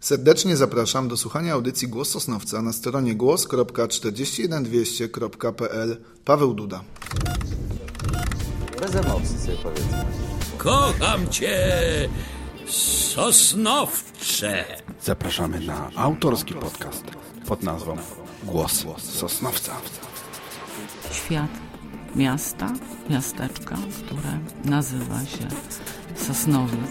Serdecznie 0.00 0.56
zapraszam 0.56 1.08
do 1.08 1.16
słuchania 1.16 1.52
audycji 1.52 1.88
Głos 1.88 2.10
Sosnowca 2.10 2.62
na 2.62 2.72
stronie 2.72 3.14
głos.41200.pl 3.14 5.96
Paweł 6.24 6.54
Duda. 6.54 6.84
Bez 8.80 8.94
emocji 8.94 9.38
sobie 9.38 9.56
powiedzmy. 9.62 10.04
Kocham 10.58 11.28
cię, 11.28 11.58
Sosnowcze. 13.14 14.64
Zapraszamy 15.02 15.60
na 15.60 15.90
autorski 15.96 16.54
podcast 16.54 17.04
pod 17.46 17.62
nazwą 17.62 17.96
Głos 18.44 18.84
Sosnowca. 18.98 19.72
Świat 21.12 21.50
miasta, 22.16 22.72
miasteczka, 23.10 23.76
które 24.06 24.38
nazywa 24.64 25.20
się 25.20 25.48
Sosnowiec. 26.26 26.90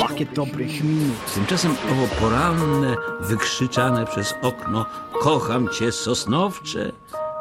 Pakiet 0.00 0.34
dobrych 0.34 0.84
minut. 0.84 1.34
Tymczasem 1.34 1.72
owo 1.92 2.08
poranne, 2.20 2.96
wykrzyczane 3.20 4.06
przez 4.06 4.34
okno 4.42 4.86
Kocham 5.20 5.68
cię, 5.68 5.92
Sosnowcze 5.92 6.92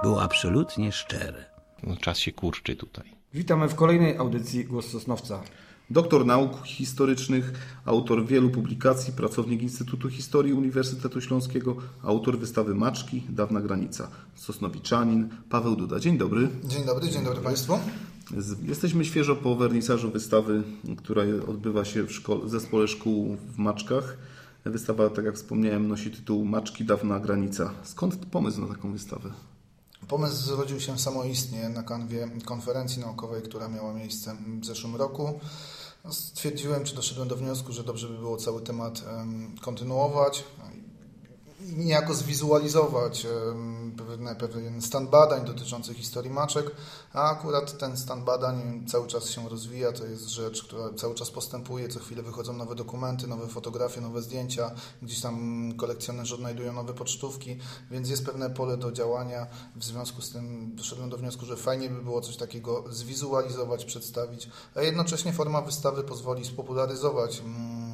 było 0.03 0.21
absolutnie 0.23 0.91
szczere. 0.91 1.45
No, 1.83 1.97
czas 1.97 2.17
się 2.17 2.31
kurczy 2.31 2.75
tutaj. 2.75 3.05
Witamy 3.33 3.69
w 3.69 3.75
kolejnej 3.75 4.17
audycji 4.17 4.65
Głos 4.65 4.87
Sosnowca. 4.87 5.43
Doktor 5.89 6.25
nauk 6.25 6.65
historycznych, 6.65 7.51
autor 7.85 8.25
wielu 8.25 8.49
publikacji, 8.49 9.13
pracownik 9.13 9.61
Instytutu 9.61 10.09
Historii 10.09 10.53
Uniwersytetu 10.53 11.21
Śląskiego, 11.21 11.75
autor 12.03 12.39
wystawy 12.39 12.75
Maczki, 12.75 13.23
Dawna 13.29 13.61
Granica, 13.61 14.07
Sosnowiczanin, 14.35 15.29
Paweł 15.49 15.75
Duda. 15.75 15.99
Dzień 15.99 16.17
dobry. 16.17 16.49
Dzień 16.63 16.85
dobry, 16.85 17.09
dzień 17.09 17.23
dobry 17.23 17.41
Państwu. 17.41 17.79
Jesteśmy 18.61 19.05
świeżo 19.05 19.35
po 19.35 19.55
wernisażu 19.55 20.11
wystawy, 20.11 20.63
która 20.97 21.23
odbywa 21.47 21.85
się 21.85 22.03
w 22.03 22.11
szkole, 22.11 22.49
zespole 22.49 22.87
szkół 22.87 23.37
w 23.53 23.57
Maczkach. 23.57 24.17
Wystawa, 24.65 25.09
tak 25.09 25.25
jak 25.25 25.35
wspomniałem, 25.35 25.87
nosi 25.87 26.11
tytuł 26.11 26.45
Maczki, 26.45 26.85
Dawna 26.85 27.19
Granica. 27.19 27.73
Skąd 27.83 28.25
pomysł 28.25 28.61
na 28.61 28.67
taką 28.67 28.91
wystawę? 28.91 29.31
Pomysł 30.07 30.35
zrodził 30.35 30.79
się 30.79 30.97
samoistnie 30.97 31.69
na 31.69 31.83
kanwie 31.83 32.29
konferencji 32.45 33.01
naukowej, 33.01 33.41
która 33.41 33.67
miała 33.67 33.93
miejsce 33.93 34.35
w 34.61 34.65
zeszłym 34.65 34.95
roku. 34.95 35.39
Stwierdziłem, 36.09 36.83
czy 36.83 36.95
doszedłem 36.95 37.27
do 37.27 37.35
wniosku, 37.35 37.73
że 37.73 37.83
dobrze 37.83 38.07
by 38.07 38.17
było 38.17 38.37
cały 38.37 38.61
temat 38.61 39.03
em, 39.07 39.55
kontynuować 39.61 40.43
i 40.75 40.84
niejako 41.73 42.13
zwizualizować 42.13 43.27
pewien, 43.97 44.35
pewien 44.35 44.81
stan 44.81 45.07
badań 45.07 45.45
dotyczący 45.45 45.93
historii 45.93 46.31
maczek, 46.31 46.71
a 47.13 47.31
akurat 47.31 47.77
ten 47.77 47.97
stan 47.97 48.23
badań 48.23 48.85
cały 48.87 49.07
czas 49.07 49.29
się 49.29 49.49
rozwija, 49.49 49.91
to 49.91 50.05
jest 50.05 50.27
rzecz, 50.27 50.63
która 50.63 50.93
cały 50.93 51.15
czas 51.15 51.31
postępuje, 51.31 51.87
co 51.87 51.99
chwilę 51.99 52.23
wychodzą 52.23 52.53
nowe 52.53 52.75
dokumenty, 52.75 53.27
nowe 53.27 53.47
fotografie, 53.47 54.01
nowe 54.01 54.21
zdjęcia, 54.21 54.71
gdzieś 55.01 55.21
tam 55.21 55.73
kolekcjonerzy 55.77 56.35
odnajdują 56.35 56.73
nowe 56.73 56.93
pocztówki, 56.93 57.57
więc 57.91 58.09
jest 58.09 58.25
pewne 58.25 58.49
pole 58.49 58.77
do 58.77 58.91
działania. 58.91 59.47
W 59.75 59.83
związku 59.83 60.21
z 60.21 60.31
tym 60.31 60.75
doszedłem 60.75 61.09
do 61.09 61.17
wniosku, 61.17 61.45
że 61.45 61.57
fajnie 61.57 61.89
by 61.89 62.01
było 62.01 62.21
coś 62.21 62.37
takiego 62.37 62.83
zwizualizować, 62.89 63.85
przedstawić, 63.85 64.49
a 64.75 64.81
jednocześnie 64.81 65.33
forma 65.33 65.61
wystawy 65.61 66.03
pozwoli 66.03 66.45
spopularyzować 66.45 67.39
mm, 67.39 67.84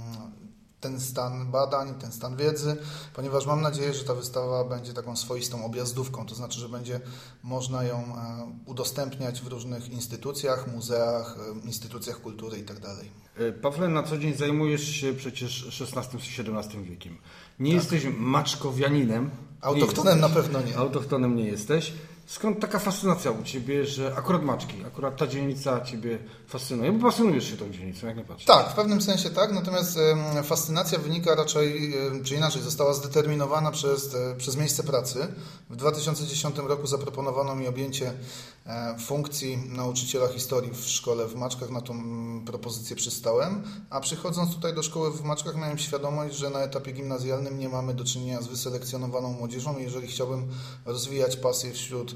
ten 0.82 1.00
stan 1.00 1.52
badań, 1.52 1.94
ten 2.00 2.12
stan 2.12 2.36
wiedzy, 2.38 2.78
ponieważ 3.16 3.46
mam 3.46 3.62
nadzieję, 3.62 3.94
że 3.94 4.04
ta 4.04 4.14
wystawa 4.16 4.64
będzie 4.64 4.94
taką 4.94 5.16
swoistą 5.16 5.66
objazdówką, 5.66 6.26
to 6.26 6.36
znaczy, 6.36 6.60
że 6.60 6.70
będzie 6.70 7.00
można 7.44 7.84
ją 7.84 7.98
e, 7.98 8.52
udostępniać 8.66 9.42
w 9.42 9.48
różnych 9.48 9.90
instytucjach, 9.90 10.68
muzeach, 10.76 11.38
e, 11.64 11.66
instytucjach 11.68 12.22
kultury 12.22 12.58
itd. 12.58 12.88
E, 13.38 13.52
Pawle, 13.52 13.88
na 13.88 14.04
co 14.04 14.18
dzień 14.18 14.34
zajmujesz 14.36 14.88
się 14.88 15.14
przecież 15.14 15.82
XVI-XVII 15.82 16.84
wiekiem. 16.84 17.18
Nie 17.60 17.72
Tak. 17.72 17.82
jesteś 17.92 18.14
maczkowianinem. 18.18 19.30
Autochtonem 19.62 20.16
Nie 20.16 20.22
na 20.22 20.28
jesteś. 20.28 20.44
pewno 20.44 20.62
nie. 20.62 20.78
Autochtonem 20.78 21.36
nie 21.36 21.46
jesteś. 21.46 21.94
Skąd 22.26 22.60
taka 22.60 22.80
fascynacja 22.80 23.32
u 23.32 23.44
Ciebie, 23.44 23.86
że 23.86 24.16
akurat 24.16 24.44
maczki, 24.44 24.86
akurat 24.88 25.18
ta 25.18 25.28
dzielnica 25.28 25.82
Ciebie 25.82 26.20
fascynuje? 26.48 26.92
Bo 26.92 27.10
fascynujesz 27.10 27.50
się 27.50 27.58
tą 27.58 27.72
dzielnicą, 27.72 28.08
jak 28.08 28.18
nie 28.18 28.24
patrzę. 28.24 28.46
Tak, 28.46 28.70
w 28.70 28.74
pewnym 28.74 29.02
sensie 29.02 29.30
tak, 29.30 29.52
natomiast 29.52 30.00
fascynacja 30.44 31.00
wynika 31.00 31.36
raczej, 31.36 31.94
czy 32.24 32.36
inaczej, 32.36 32.62
została 32.62 32.94
zdeterminowana 32.94 33.72
przez, 33.72 34.16
e, 34.16 34.36
przez 34.36 34.58
miejsce 34.58 34.84
pracy. 34.84 35.28
W 35.70 35.76
2010 35.76 36.58
roku 36.58 36.88
zaproponowano 36.88 37.56
mi 37.56 37.68
objęcie 37.68 38.14
e, 38.66 38.96
funkcji 39.00 39.58
nauczyciela 39.58 40.28
historii 40.28 40.72
w 40.72 40.88
szkole 40.88 41.28
w 41.28 41.36
Maczkach, 41.36 41.70
na 41.70 41.82
tą 41.82 41.96
propozycję 42.46 42.96
przystałem, 42.96 43.64
a 43.90 44.00
przychodząc 44.00 44.56
tutaj 44.56 44.74
do 44.74 44.84
szkoły 44.84 45.12
w 45.12 45.24
Maczkach 45.24 45.56
miałem 45.56 45.78
świadomość, 45.78 46.36
że 46.36 46.50
na 46.50 46.60
etapie 46.60 46.92
gimnazjalnym 46.92 47.60
nie 47.60 47.70
mamy 47.70 47.94
do 47.94 48.04
czynienia 48.04 48.42
z 48.42 48.48
wyselekcjonowaną 48.48 49.32
młodzieżą 49.32 49.78
jeżeli 49.78 50.08
chciałbym 50.08 50.48
rozwijać 50.86 51.38
pasję 51.38 51.72
wśród 51.72 52.16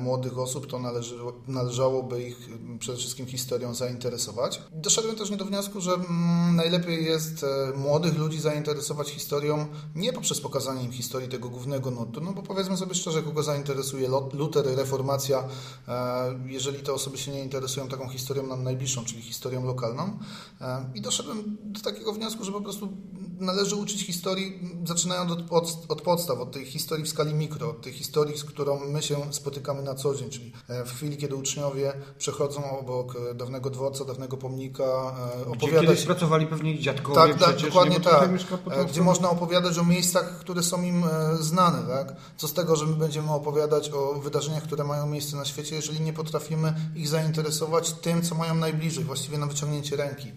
młodych 0.00 0.38
osób, 0.38 0.66
to 0.66 0.78
należy, 0.78 1.16
należałoby 1.48 2.22
ich 2.22 2.48
m, 2.52 2.78
przede 2.78 2.98
wszystkim 2.98 3.26
historią 3.26 3.74
zainteresować. 3.74 4.62
Doszedłem 4.72 5.16
też 5.16 5.30
do 5.30 5.44
wniosku, 5.44 5.80
że 5.80 5.92
mm, 5.92 6.56
najlepiej 6.56 7.04
jest 7.04 7.44
e, 7.44 7.76
młodych 7.76 8.18
ludzi 8.18 8.40
zainteresować 8.40 9.10
historią 9.10 9.66
nie 9.94 10.12
poprzez 10.12 10.40
pokazanie 10.40 10.84
im 10.84 10.92
historii 10.92 11.28
tego 11.28 11.48
głównego 11.48 11.90
nurtu, 11.90 12.20
no 12.20 12.32
bo 12.32 12.42
powiedzmy 12.42 12.76
sobie 12.76 12.94
szczerze, 12.94 13.22
kogo 13.22 13.42
zainteresuje 13.42 14.08
Luter, 14.32 14.66
reformacja, 14.76 15.48
e, 15.88 16.38
jeżeli 16.46 16.78
te 16.78 16.92
osoby 16.92 17.18
się 17.18 17.32
nie 17.32 17.42
interesują 17.42 17.88
taką 17.88 18.08
historią 18.08 18.46
nam 18.46 18.62
najbliższą, 18.62 19.04
czyli 19.04 19.22
historią 19.22 19.64
lokalną. 19.64 20.18
E, 20.60 20.90
I 20.94 21.00
doszedłem 21.00 21.56
do 21.62 21.80
takiego 21.80 22.12
wniosku, 22.12 22.44
że 22.44 22.52
po 22.52 22.60
prostu 22.60 22.88
należy 23.40 23.76
uczyć 23.76 24.06
historii, 24.06 24.60
zaczynając 24.86 25.32
od, 25.32 25.52
od, 25.52 25.84
od 25.88 26.02
podstaw, 26.02 26.40
od 26.40 26.52
tej 26.52 26.66
historii 26.66 27.04
w 27.04 27.08
skali 27.08 27.34
mikro, 27.34 27.70
od 27.70 27.82
tej 27.82 27.92
historii, 27.92 28.38
z 28.38 28.44
którą 28.44 28.80
my 28.80 29.02
się 29.02 29.16
spotykamy 29.32 29.63
na 29.72 29.94
co 29.94 30.14
dzień, 30.14 30.30
czyli 30.30 30.52
e, 30.68 30.84
w 30.84 30.92
chwili, 30.92 31.16
kiedy 31.16 31.36
uczniowie 31.36 31.92
przechodzą 32.18 32.78
obok 32.78 33.16
e, 33.30 33.34
dawnego 33.34 33.70
dworca, 33.70 34.04
dawnego 34.04 34.36
pomnika, 34.36 34.84
e, 34.84 35.40
Gdzie 35.40 35.50
opowiadać... 35.50 35.86
kiedyś 35.86 36.04
pracowali 36.04 36.46
pewnie 36.46 36.78
dziadkowie 36.78 37.16
Tak, 37.16 37.38
tak, 37.38 37.48
przecież, 37.48 37.64
dokładnie 37.64 37.96
nie? 37.96 38.04
Tak. 38.04 38.30
Gdzie 38.88 39.02
można 39.02 39.30
opowiadać 39.30 39.78
o 39.78 39.84
miejscach, 39.84 40.38
które 40.38 40.62
są 40.62 40.82
im 40.82 41.04
znane, 41.40 41.82
tak? 41.88 42.16
Co 42.36 42.48
z 42.48 42.52
tego, 42.52 42.76
że 42.76 42.86
my 42.86 42.96
będziemy 42.96 43.32
opowiadać 43.32 43.90
o 43.90 44.14
wydarzeniach, 44.14 44.62
które 44.62 44.84
mają 44.84 45.06
miejsce 45.06 45.36
na 45.36 45.44
świecie, 45.44 45.76
jeżeli 45.76 46.00
nie 46.00 46.12
potrafimy 46.12 46.74
ich 46.94 47.08
zainteresować 47.08 47.92
tym, 47.92 48.22
co 48.22 48.34
mają 48.34 48.54
najbliżej, 48.54 49.04
właściwie 49.04 49.38
na 49.38 49.46
wyciągnięcie 49.46 49.96
ręki. 49.96 50.32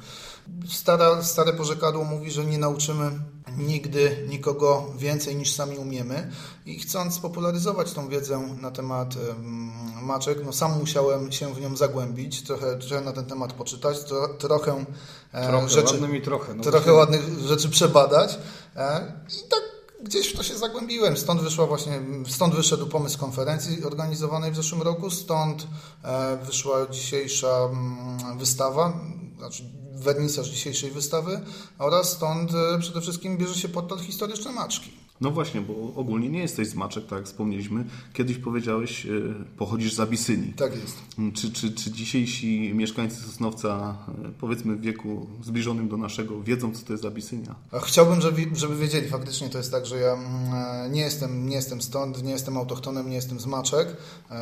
Stara, 0.68 1.24
stare 1.24 1.54
porzekadło 1.54 2.04
mówi, 2.04 2.32
że 2.32 2.46
nie 2.46 2.58
nauczymy 2.58 3.12
nigdy 3.58 4.26
nikogo 4.30 4.86
więcej 4.98 5.36
niż 5.36 5.54
sami 5.54 5.78
umiemy 5.78 6.32
i 6.66 6.80
chcąc 6.80 7.20
popularyzować 7.20 7.94
tą 7.94 8.10
wiedzę 8.10 8.40
na 8.62 8.72
temat 8.72 9.16
em, 9.16 9.72
maczek, 10.02 10.38
no 10.46 10.54
sam 10.54 10.80
musiałem 10.80 11.32
się 11.32 11.54
w 11.54 11.62
nią 11.62 11.76
zagłębić, 11.76 12.44
trochę, 12.44 12.78
trochę 12.78 13.06
na 13.06 13.12
ten 13.12 13.26
temat 13.26 13.54
poczytać, 13.54 14.04
tro, 14.04 14.28
trochę, 14.28 14.86
e, 15.32 15.48
Trochę, 15.48 15.70
rzeczy, 15.70 16.00
trochę. 16.24 16.54
No 16.54 16.64
trochę 16.64 16.94
ładnych 16.94 17.40
rzeczy 17.40 17.70
przebadać 17.70 18.40
e, 18.76 19.14
i 19.30 19.50
tak 19.50 19.62
gdzieś 20.04 20.34
w 20.34 20.38
to 20.38 20.44
się 20.44 20.58
zagłębiłem. 20.58 21.18
Stąd 21.18 21.42
wyszła 21.42 21.66
właśnie, 21.66 22.02
stąd 22.28 22.56
wyszedł 22.56 22.88
pomysł 22.88 23.20
konferencji 23.20 23.84
organizowanej 23.84 24.52
w 24.52 24.56
zeszłym 24.56 24.82
roku, 24.82 25.10
stąd 25.10 25.68
e, 26.04 26.38
wyszła 26.38 26.88
dzisiejsza 26.88 27.70
mm, 27.72 28.38
wystawa, 28.38 28.94
znaczy 29.38 29.64
wernisaż 29.94 30.50
dzisiejszej 30.50 30.92
wystawy 30.92 31.42
oraz 31.78 32.12
stąd 32.12 32.52
e, 32.54 32.80
przede 32.80 33.02
wszystkim 33.02 33.38
bierze 33.38 33.56
się 33.56 33.70
podgląd 33.70 34.02
historyczny 34.02 34.52
maczki. 34.52 35.07
No 35.22 35.32
właśnie, 35.32 35.62
bo 35.62 35.74
ogólnie 35.96 36.30
nie 36.30 36.40
jesteś 36.40 36.68
z 36.68 36.76
Maczek, 36.76 37.06
tak 37.06 37.18
jak 37.18 37.26
wspomnieliśmy. 37.26 37.86
Kiedyś 38.14 38.38
powiedziałeś, 38.38 39.06
e, 39.06 39.10
pochodzisz 39.58 39.94
z 39.94 40.00
Abysynii. 40.00 40.54
Tak 40.54 40.76
jest. 40.76 40.98
Czy, 41.34 41.52
czy, 41.52 41.72
czy 41.72 41.92
dzisiejsi 41.92 42.74
mieszkańcy 42.74 43.22
Sosnowca, 43.22 43.98
e, 44.26 44.32
powiedzmy 44.40 44.76
w 44.76 44.82
wieku 44.82 45.28
zbliżonym 45.44 45.90
do 45.90 45.98
naszego, 45.98 46.44
wiedzą, 46.44 46.72
co 46.72 46.86
to 46.86 46.94
jest 46.94 47.06
Abysynia? 47.06 47.56
A 47.72 47.80
Chciałbym, 47.80 48.22
żeby, 48.22 48.46
żeby 48.54 48.76
wiedzieli. 48.76 49.10
Faktycznie 49.10 49.50
to 49.50 49.58
jest 49.58 49.72
tak, 49.72 49.86
że 49.86 49.98
ja 49.98 50.14
mm, 50.14 50.54
e, 50.54 50.90
nie 50.90 51.02
jestem, 51.02 51.50
nie 51.50 51.56
jestem 51.56 51.82
stąd, 51.82 52.24
nie 52.24 52.32
jestem 52.32 52.58
autochtonem, 52.58 53.10
nie 53.10 53.16
jestem 53.16 53.40
z 53.40 53.46
Maczek. 53.46 53.98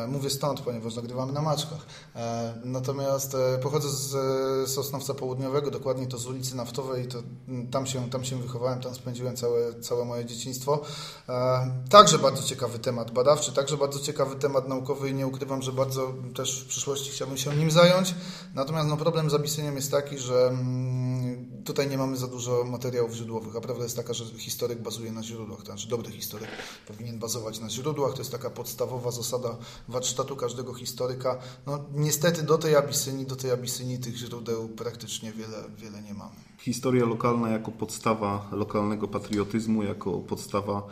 Mówię 0.08 0.30
stąd, 0.30 0.60
ponieważ 0.60 0.96
nagrywamy 0.96 1.32
na 1.32 1.42
Maczkach. 1.42 1.86
Natomiast 2.64 3.36
pochodzę 3.62 3.88
z 3.88 4.70
Sosnowca 4.70 5.14
Południowego, 5.14 5.70
dokładnie 5.70 6.06
to 6.06 6.18
z 6.18 6.26
ulicy 6.26 6.56
Naftowej. 6.56 7.08
To, 7.08 7.22
mm, 7.48 7.66
tam, 7.66 7.86
się, 7.86 8.10
tam 8.10 8.24
się 8.24 8.36
wychowałem, 8.36 8.80
tam 8.80 8.94
spędziłem 8.94 9.36
całe, 9.36 9.80
całe 9.80 10.04
moje 10.04 10.24
dzieciństwo. 10.24 10.65
E, 11.28 11.70
Także 11.90 12.18
bardzo 12.18 12.42
ciekawy 12.42 12.78
temat 12.78 13.10
badawczy, 13.10 13.52
także 13.52 13.76
bardzo 13.76 14.00
ciekawy 14.00 14.36
temat 14.36 14.68
naukowy 14.68 15.10
i 15.10 15.14
nie 15.14 15.26
ukrywam, 15.26 15.62
że 15.62 15.72
bardzo 15.72 16.14
też 16.34 16.64
w 16.64 16.66
przyszłości 16.66 17.10
chciałbym 17.10 17.36
się 17.36 17.56
nim 17.56 17.70
zająć. 17.70 18.14
Natomiast 18.54 18.88
no, 18.88 18.96
problem 18.96 19.30
z 19.30 19.34
Abysyniem 19.34 19.76
jest 19.76 19.90
taki, 19.90 20.18
że 20.18 20.46
mm, 20.48 21.35
tutaj 21.66 21.88
nie 21.88 21.98
mamy 21.98 22.16
za 22.16 22.26
dużo 22.26 22.64
materiałów 22.64 23.12
źródłowych, 23.12 23.56
a 23.56 23.60
prawda 23.60 23.84
jest 23.84 23.96
taka, 23.96 24.14
że 24.14 24.24
historyk 24.24 24.82
bazuje 24.82 25.12
na 25.12 25.22
źródłach, 25.22 25.58
to 25.58 25.66
znaczy 25.66 25.88
dobry 25.88 26.10
historyk 26.12 26.48
powinien 26.86 27.18
bazować 27.18 27.60
na 27.60 27.70
źródłach, 27.70 28.12
to 28.12 28.18
jest 28.18 28.32
taka 28.32 28.50
podstawowa 28.50 29.10
zasada 29.10 29.56
warsztatu 29.88 30.36
każdego 30.36 30.74
historyka. 30.74 31.38
No 31.66 31.84
niestety 31.94 32.42
do 32.42 32.58
tej 32.58 32.76
Abysynii, 32.76 33.26
do 33.26 33.36
tej 33.36 33.50
Abysynii 33.50 33.98
tych 33.98 34.16
źródeł 34.16 34.68
praktycznie 34.68 35.32
wiele, 35.32 35.64
wiele 35.78 36.02
nie 36.02 36.14
mamy. 36.14 36.34
Historia 36.58 37.04
lokalna 37.04 37.48
jako 37.48 37.70
podstawa 37.70 38.48
lokalnego 38.52 39.08
patriotyzmu, 39.08 39.82
jako 39.82 40.18
podstawa 40.18 40.82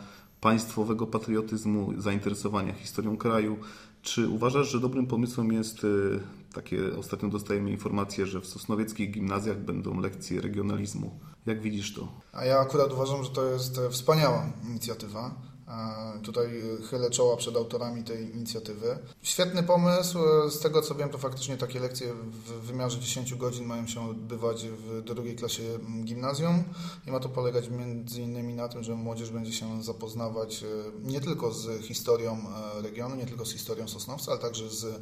państwowego 0.41 1.07
patriotyzmu, 1.07 1.93
zainteresowania 1.97 2.73
historią 2.73 3.17
kraju. 3.17 3.57
Czy 4.01 4.29
uważasz, 4.29 4.71
że 4.71 4.79
dobrym 4.79 5.07
pomysłem 5.07 5.51
jest 5.51 5.83
y, 5.83 6.19
takie, 6.55 6.97
ostatnio 6.99 7.29
dostajemy 7.29 7.71
informacje, 7.71 8.25
że 8.25 8.41
w 8.41 8.47
sosnowieckich 8.47 9.11
gimnazjach 9.11 9.57
będą 9.59 9.99
lekcje 9.99 10.41
regionalizmu? 10.41 11.19
Jak 11.45 11.61
widzisz 11.61 11.93
to? 11.93 12.07
A 12.33 12.45
ja 12.45 12.59
akurat 12.59 12.93
uważam, 12.93 13.23
że 13.23 13.29
to 13.29 13.45
jest 13.45 13.79
wspaniała 13.91 14.45
inicjatywa. 14.69 15.31
E, 15.67 16.19
Tutaj 16.23 16.61
chylę 16.89 17.09
czoła 17.09 17.37
przed 17.37 17.55
autorami 17.55 18.03
tej 18.03 18.35
inicjatywy. 18.35 18.97
Świetny 19.21 19.63
pomysł. 19.63 20.19
E, 20.19 20.51
Z 20.51 20.59
tego 20.59 20.81
co 20.81 20.95
wiem, 20.95 21.09
to 21.09 21.17
faktycznie 21.17 21.57
takie 21.57 21.79
lekcje 21.79 22.13
w 22.13 22.51
wymiarze 22.67 22.99
10 22.99 23.35
godzin 23.35 23.65
mają 23.65 23.87
się 23.87 24.09
odbywać 24.09 24.65
w 24.67 25.01
drugiej 25.01 25.35
klasie 25.35 25.63
gimnazjum 26.03 26.63
i 27.07 27.11
ma 27.11 27.19
to 27.19 27.29
polegać 27.29 27.69
między 27.69 28.21
innymi 28.21 28.53
na 28.53 28.67
tym, 28.67 28.83
że 28.83 28.95
młodzież 28.95 29.29
będzie 29.31 29.53
się 29.53 29.83
zapoznawać 29.83 30.63
e, 30.63 30.67
nie 31.03 31.21
tylko 31.21 31.51
z 31.51 31.81
historią 31.85 32.37
regionu, 32.83 33.15
nie 33.15 33.25
tylko 33.25 33.45
z 33.45 33.51
historią 33.53 33.87
Sosnowca, 33.87 34.31
ale 34.31 34.41
także 34.41 34.69
z 34.69 35.01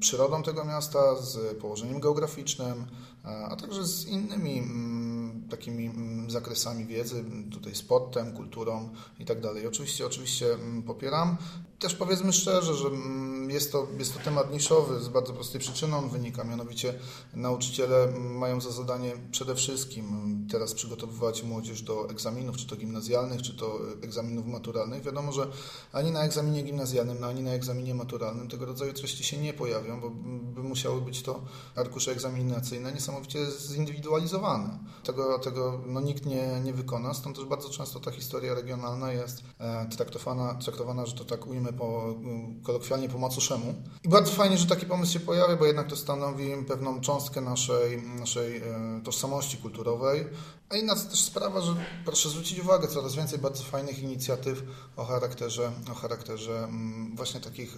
przyrodą 0.00 0.42
tego 0.42 0.64
miasta, 0.64 1.16
z 1.16 1.58
położeniem 1.58 2.00
geograficznym, 2.00 2.86
a 3.24 3.56
także 3.56 3.84
z 3.84 4.06
innymi 4.06 4.58
mm, 4.58 5.15
takimi 5.50 5.86
mm, 5.86 6.30
zakresami 6.30 6.86
wiedzy, 6.86 7.24
tutaj 7.52 7.74
sportem, 7.74 8.32
kulturą 8.32 8.88
i 9.18 9.24
tak 9.24 9.40
dalej. 9.40 9.66
Oczywiście, 9.66 10.06
oczywiście 10.06 10.54
mm, 10.54 10.82
popieram. 10.82 11.36
Też 11.78 11.94
powiedzmy 11.94 12.32
szczerze, 12.32 12.74
że 12.74 12.88
mm, 12.88 13.50
jest 13.50 13.72
to, 13.72 13.86
jest 13.98 14.14
to 14.14 14.20
temat 14.20 14.52
niszowy 14.52 15.00
z 15.00 15.08
bardzo 15.08 15.32
prostej 15.32 15.60
przyczyny 15.60 15.96
on 15.96 16.08
wynika, 16.08 16.44
mianowicie 16.44 16.94
nauczyciele 17.34 18.12
mają 18.20 18.60
za 18.60 18.70
zadanie 18.70 19.12
przede 19.30 19.54
wszystkim 19.54 20.06
teraz 20.50 20.74
przygotowywać 20.74 21.42
młodzież 21.42 21.82
do 21.82 22.10
egzaminów, 22.10 22.56
czy 22.56 22.66
to 22.66 22.76
gimnazjalnych, 22.76 23.42
czy 23.42 23.56
to 23.56 23.66
e, 23.66 24.04
egzaminów 24.04 24.46
maturalnych. 24.46 25.02
Wiadomo, 25.02 25.32
że 25.32 25.46
ani 25.92 26.10
na 26.10 26.24
egzaminie 26.24 26.62
gimnazjalnym, 26.62 27.24
ani 27.24 27.42
na 27.42 27.50
egzaminie 27.50 27.94
maturalnym 27.94 28.48
tego 28.48 28.66
rodzaju 28.66 28.92
treści 28.92 29.24
się 29.24 29.38
nie 29.38 29.52
pojawią, 29.52 30.00
bo 30.00 30.10
by 30.54 30.62
musiały 30.62 31.00
być 31.00 31.22
to 31.22 31.40
arkusze 31.76 32.12
egzaminacyjne 32.12 32.92
niesamowicie 32.92 33.38
zindywidualizowane. 33.50 34.78
Tego, 35.04 35.35
tego 35.38 35.80
no, 35.86 36.00
nikt 36.00 36.26
nie, 36.26 36.60
nie 36.60 36.72
wykona, 36.72 37.14
stąd 37.14 37.36
też 37.36 37.44
bardzo 37.44 37.68
często 37.68 38.00
ta 38.00 38.10
historia 38.10 38.54
regionalna 38.54 39.12
jest 39.12 39.42
e, 39.58 39.86
traktowana, 39.86 40.54
traktowana 40.54 41.06
że 41.06 41.14
to 41.14 41.24
tak 41.24 41.46
ujmę 41.46 41.72
po, 41.72 42.14
mm, 42.18 42.62
kolokwialnie 42.62 43.08
po 43.08 43.18
macoszemu. 43.18 43.74
I 44.04 44.08
bardzo 44.08 44.32
fajnie, 44.32 44.58
że 44.58 44.66
taki 44.66 44.86
pomysł 44.86 45.12
się 45.12 45.20
pojawia, 45.20 45.56
bo 45.56 45.66
jednak 45.66 45.86
to 45.86 45.96
stanowi 45.96 46.64
pewną 46.68 47.00
cząstkę 47.00 47.40
naszej, 47.40 48.02
naszej 48.02 48.56
e, 48.56 48.62
tożsamości 49.04 49.56
kulturowej. 49.56 50.26
A 50.68 50.76
inna 50.76 50.94
też 50.94 51.20
sprawa, 51.20 51.60
że 51.60 51.74
proszę 52.04 52.28
zwrócić 52.28 52.60
uwagę, 52.60 52.88
coraz 52.88 53.14
więcej 53.14 53.38
bardzo 53.38 53.64
fajnych 53.64 53.98
inicjatyw 53.98 54.62
o 54.96 55.04
charakterze, 55.04 55.72
o 55.92 55.94
charakterze 55.94 56.58
mm, 56.64 57.16
właśnie 57.16 57.40
takich, 57.40 57.76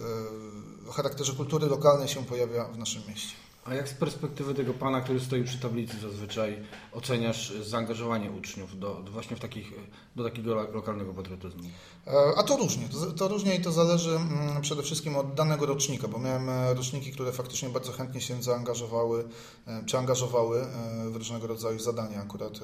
e, 0.85 0.89
o 0.89 0.91
charakterze 0.91 1.33
kultury 1.33 1.67
lokalnej 1.67 2.07
się 2.07 2.25
pojawia 2.25 2.65
w 2.65 2.77
naszym 2.77 3.01
mieście. 3.07 3.48
A 3.65 3.73
jak 3.73 3.89
z 3.89 3.93
perspektywy 3.93 4.53
tego 4.53 4.73
pana, 4.73 5.01
który 5.01 5.19
stoi 5.19 5.43
przy 5.43 5.59
tablicy 5.59 5.99
zazwyczaj, 5.99 6.59
oceniasz 6.91 7.53
zaangażowanie 7.63 8.31
uczniów 8.31 8.79
do, 8.79 8.93
do 8.95 9.11
właśnie 9.11 9.35
w 9.37 9.39
takich, 9.39 9.73
do 10.15 10.23
takiego 10.23 10.55
lo- 10.55 10.71
lokalnego 10.71 11.13
patriotyzmu? 11.13 11.63
E, 12.07 12.11
A 12.37 12.43
to 12.43 12.57
różnie. 12.57 12.89
To, 12.89 13.11
to 13.11 13.27
różnie 13.27 13.55
i 13.55 13.61
to 13.61 13.71
zależy 13.71 14.15
mm, 14.15 14.61
przede 14.61 14.83
wszystkim 14.83 15.15
od 15.15 15.33
danego 15.33 15.65
rocznika, 15.65 16.07
bo 16.07 16.19
miałem 16.19 16.49
e, 16.49 16.73
roczniki, 16.73 17.11
które 17.11 17.31
faktycznie 17.31 17.69
bardzo 17.69 17.91
chętnie 17.91 18.21
się 18.21 18.43
zaangażowały, 18.43 19.27
e, 19.67 19.83
czy 19.85 19.97
angażowały 19.97 20.65
w 21.11 21.15
różnego 21.15 21.47
rodzaju 21.47 21.79
zadania. 21.79 22.21
Akurat 22.21 22.59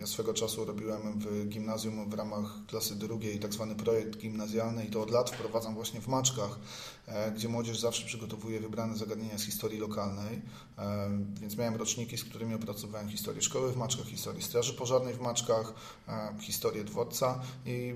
ja 0.00 0.06
swego 0.06 0.34
czasu 0.34 0.64
robiłem 0.64 1.18
w 1.20 1.48
gimnazjum 1.48 2.10
w 2.10 2.14
ramach 2.14 2.66
klasy 2.66 2.94
drugiej 2.94 3.38
tak 3.38 3.52
zwany 3.52 3.74
projekt 3.74 4.16
gimnazjalny 4.18 4.84
i 4.84 4.90
to 4.90 5.02
od 5.02 5.10
lat 5.10 5.30
wprowadzam 5.30 5.74
właśnie 5.74 6.00
w 6.00 6.08
Maczkach, 6.08 6.58
e, 7.06 7.32
gdzie 7.32 7.48
młodzież 7.48 7.78
zawsze 7.78 8.06
przygotowuje 8.06 8.60
wybrane 8.60 8.96
zagadnienia 8.96 9.38
z 9.38 9.42
historii 9.42 9.78
lokalnej. 9.78 10.42
E, 10.78 11.10
Więc 11.40 11.56
miałem 11.56 11.76
roczniki, 11.76 12.18
z 12.18 12.24
którymi 12.24 12.54
opracowałem 12.54 13.08
historię 13.08 13.42
szkoły 13.42 13.72
w 13.72 13.76
Maczkach, 13.76 14.06
historię 14.06 14.42
straży 14.42 14.74
pożarnej 14.74 15.14
w 15.14 15.20
Maczkach, 15.20 15.74
e, 16.08 16.34
historię 16.40 16.84
dworca 16.84 17.40
i 17.66 17.94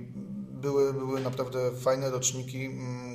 były, 0.52 0.94
były 0.94 1.20
naprawdę 1.20 1.72
fajne 1.76 2.10
roczniki, 2.10 2.70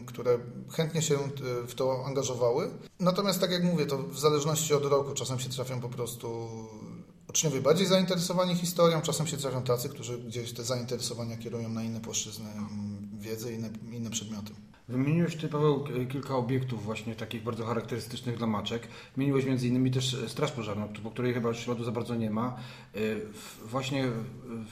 które 0.05 0.39
chętnie 0.71 1.01
się 1.01 1.19
w 1.67 1.75
to 1.75 2.05
angażowały. 2.05 2.71
Natomiast 2.99 3.39
tak 3.39 3.51
jak 3.51 3.63
mówię, 3.63 3.85
to 3.85 3.97
w 3.97 4.19
zależności 4.19 4.73
od 4.73 4.85
roku 4.85 5.13
czasem 5.13 5.39
się 5.39 5.49
trafią 5.49 5.81
po 5.81 5.89
prostu 5.89 6.49
uczniowie 7.35 7.61
bardziej 7.61 7.87
zainteresowani 7.87 8.55
historią, 8.55 9.01
czasem 9.01 9.27
się 9.27 9.37
trafią 9.37 9.63
tacy, 9.63 9.89
którzy 9.89 10.17
gdzieś 10.17 10.53
te 10.53 10.63
zainteresowania 10.63 11.37
kierują 11.37 11.69
na 11.69 11.83
inne 11.83 12.01
płaszczyzny 12.01 12.49
mm, 12.51 13.09
wiedzy, 13.19 13.53
inne, 13.53 13.69
inne 13.91 14.09
przedmioty. 14.09 14.53
Wymieniłeś 14.89 15.35
Ty, 15.35 15.47
Paweł, 15.47 15.83
kilka 16.09 16.35
obiektów 16.35 16.83
właśnie 16.83 17.15
takich 17.15 17.43
bardzo 17.43 17.65
charakterystycznych 17.65 18.37
dla 18.37 18.47
maczek. 18.47 18.87
Wymieniłeś 19.15 19.45
między 19.45 19.67
innymi 19.67 19.91
też 19.91 20.13
e, 20.13 20.29
Straż 20.29 20.51
Pożarną, 20.51 20.87
po 21.03 21.11
której 21.11 21.33
chyba 21.33 21.53
śladu 21.53 21.83
za 21.83 21.91
bardzo 21.91 22.15
nie 22.15 22.29
ma. 22.29 22.57
E, 22.95 22.99
Właśnie 23.65 24.07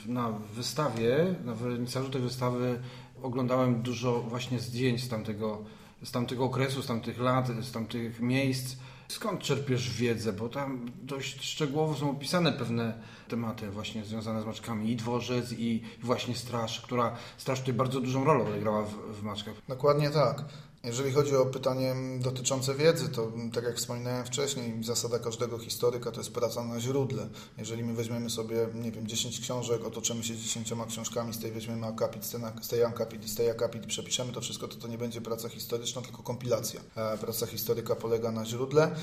na 0.06 0.30
wystawie, 0.56 1.36
na 1.45 1.56
wernisażu 1.56 2.10
tej 2.10 2.21
wystawy 2.21 2.80
oglądałem 3.24 3.81
dużo 3.81 4.21
właśnie 4.21 4.60
zdjęć 4.60 5.04
z 5.04 5.10
tamtego, 5.10 5.63
z 6.04 6.12
tamtego 6.12 6.44
okresu, 6.44 6.81
z 6.81 6.88
tamtych 6.88 7.19
lat, 7.19 7.48
z 7.62 7.71
tamtych 7.71 8.19
miejsc. 8.19 8.75
Skąd 9.13 9.42
czerpiesz 9.42 9.89
wiedzę? 9.89 10.33
Bo 10.33 10.50
tam 10.50 10.92
dość 11.01 11.44
szczegółowo 11.44 11.95
są 11.95 12.12
opisane 12.12 12.51
pewne 12.51 12.94
tematy 13.27 13.71
właśnie 13.71 14.06
związane 14.06 14.42
z 14.42 14.45
maczkami. 14.45 14.92
I 14.92 14.95
dworzec, 14.95 15.51
i 15.51 15.81
właśnie 16.01 16.36
straż, 16.36 16.81
która 16.81 17.15
straż 17.38 17.60
tutaj 17.60 17.74
bardzo 17.74 18.01
dużą 18.01 18.24
rolę 18.24 18.44
odegrała 18.44 18.81
w, 18.81 18.94
w 18.94 19.24
maczkach. 19.24 19.54
Dokładnie 19.68 20.10
tak. 20.10 20.45
Jeżeli 20.85 21.12
chodzi 21.12 21.35
o 21.35 21.45
pytanie 21.45 21.95
dotyczące 22.19 22.75
wiedzy, 22.75 23.09
to 23.09 23.31
tak 23.53 23.63
jak 23.63 23.75
wspominałem 23.77 24.25
wcześniej, 24.25 24.83
zasada 24.83 25.19
każdego 25.19 25.57
historyka 25.59 26.12
to 26.12 26.18
jest 26.19 26.33
praca 26.33 26.63
na 26.63 26.80
źródle. 26.80 27.27
Jeżeli 27.57 27.83
my 27.83 27.94
weźmiemy 27.94 28.30
sobie, 28.30 28.68
nie 28.74 28.91
wiem, 28.91 29.07
10 29.07 29.39
książek, 29.39 29.85
otoczymy 29.85 30.24
się 30.24 30.38
10 30.38 30.74
książkami, 30.88 31.33
z 31.33 31.39
tej 31.39 31.51
weźmiemy 31.51 31.88
akapit, 31.88 32.25
z 32.25 32.68
tej- 32.69 32.83
akapit 32.83 33.25
i 33.25 33.30
z 33.30 33.35
tej 33.35 33.50
akapit 33.50 33.83
i 33.83 33.88
przepiszemy 33.88 34.33
to 34.33 34.41
wszystko, 34.41 34.68
to 34.68 34.75
to 34.75 34.88
nie 34.88 34.97
będzie 34.97 35.21
praca 35.21 35.50
historyczna, 35.50 36.01
tylko 36.01 36.24
kompilacja. 36.24 36.81
E, 36.95 37.18
Praca 37.18 37.45
historyka 37.45 37.95
polega 37.95 38.31
na 38.31 38.45
źródle, 38.45 38.95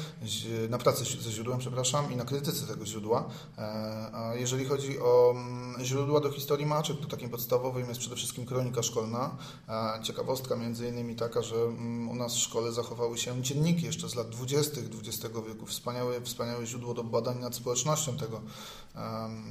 na 0.68 0.78
pracy 0.78 1.04
ze 1.22 1.30
źródłem, 1.30 1.58
przepraszam, 1.58 2.12
i 2.12 2.16
na 2.16 2.24
krytyce 2.24 2.66
tego 2.66 2.86
źródła. 2.86 3.28
E, 3.58 3.62
A 4.12 4.34
jeżeli 4.34 4.64
chodzi 4.64 4.98
o 4.98 5.30
mm, 5.36 5.84
źródła 5.84 6.20
do 6.20 6.30
historii 6.30 6.66
maczek, 6.66 6.96
to 7.00 7.06
takim 7.06 7.30
podstawowym 7.30 7.88
jest 7.88 8.00
przede 8.00 8.16
wszystkim 8.16 8.46
kronika 8.46 8.82
szkolna. 8.82 9.36
E, 9.68 10.02
Ciekawostka 10.02 10.56
między 10.56 10.88
innymi 10.88 11.16
taka, 11.16 11.42
że 11.42 11.69
u 12.10 12.14
nas 12.14 12.34
w 12.34 12.38
szkole 12.38 12.72
zachowały 12.72 13.18
się 13.18 13.42
dzienniki 13.42 13.86
jeszcze 13.86 14.08
z 14.08 14.14
lat 14.14 14.28
20. 14.28 14.80
XX 14.80 15.34
wieku. 15.48 15.66
Wspaniałe, 15.66 16.20
wspaniałe 16.20 16.66
źródło 16.66 16.94
do 16.94 17.04
badań 17.04 17.38
nad 17.38 17.54
społecznością 17.54 18.16
tego, 18.16 18.40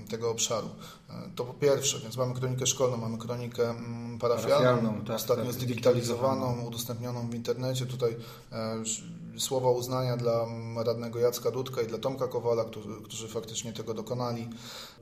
tego 0.09 0.31
obszaru. 0.31 0.69
E, 1.09 1.13
To 1.35 1.45
po 1.45 1.53
pierwsze, 1.53 1.99
więc 1.99 2.17
mamy 2.17 2.33
kronikę 2.33 2.67
szkolną, 2.67 2.97
mamy 2.97 3.17
kronikę 3.17 3.69
mm, 3.69 4.19
parafialną, 4.19 4.65
Parafialną, 4.65 5.05
tak, 5.05 5.15
ostatnio 5.15 5.45
tak, 5.45 5.53
zdigitalizowaną, 5.53 6.61
udostępnioną 6.65 7.29
w 7.29 7.35
internecie. 7.35 7.85
Tutaj 7.85 8.17
e, 8.51 8.83
słowa 9.39 9.69
uznania 9.71 10.17
dla 10.17 10.45
radnego 10.85 11.19
Jacka 11.19 11.51
Dudka 11.51 11.81
i 11.81 11.87
dla 11.87 11.97
Tomka 11.97 12.27
Kowala, 12.27 12.65
którzy, 12.65 12.89
którzy 13.03 13.27
faktycznie 13.27 13.73
tego 13.73 13.93
dokonali. 13.93 14.49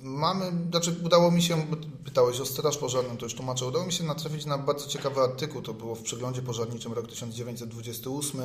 Mamy, 0.01 0.51
znaczy 0.69 0.95
udało 1.05 1.31
mi 1.31 1.41
się, 1.41 1.67
pytałeś 2.05 2.39
o 2.39 2.45
Straż 2.45 2.77
Pożarną, 2.77 3.17
to 3.17 3.25
już 3.25 3.35
tłumaczę, 3.35 3.65
udało 3.65 3.85
mi 3.85 3.93
się 3.93 4.03
natrafić 4.03 4.45
na 4.45 4.57
bardzo 4.57 4.87
ciekawy 4.87 5.21
artykuł, 5.21 5.61
to 5.61 5.73
było 5.73 5.95
w 5.95 6.01
przeglądzie 6.01 6.41
pożarniczym 6.41 6.93
rok 6.93 7.07
1928, 7.07 8.41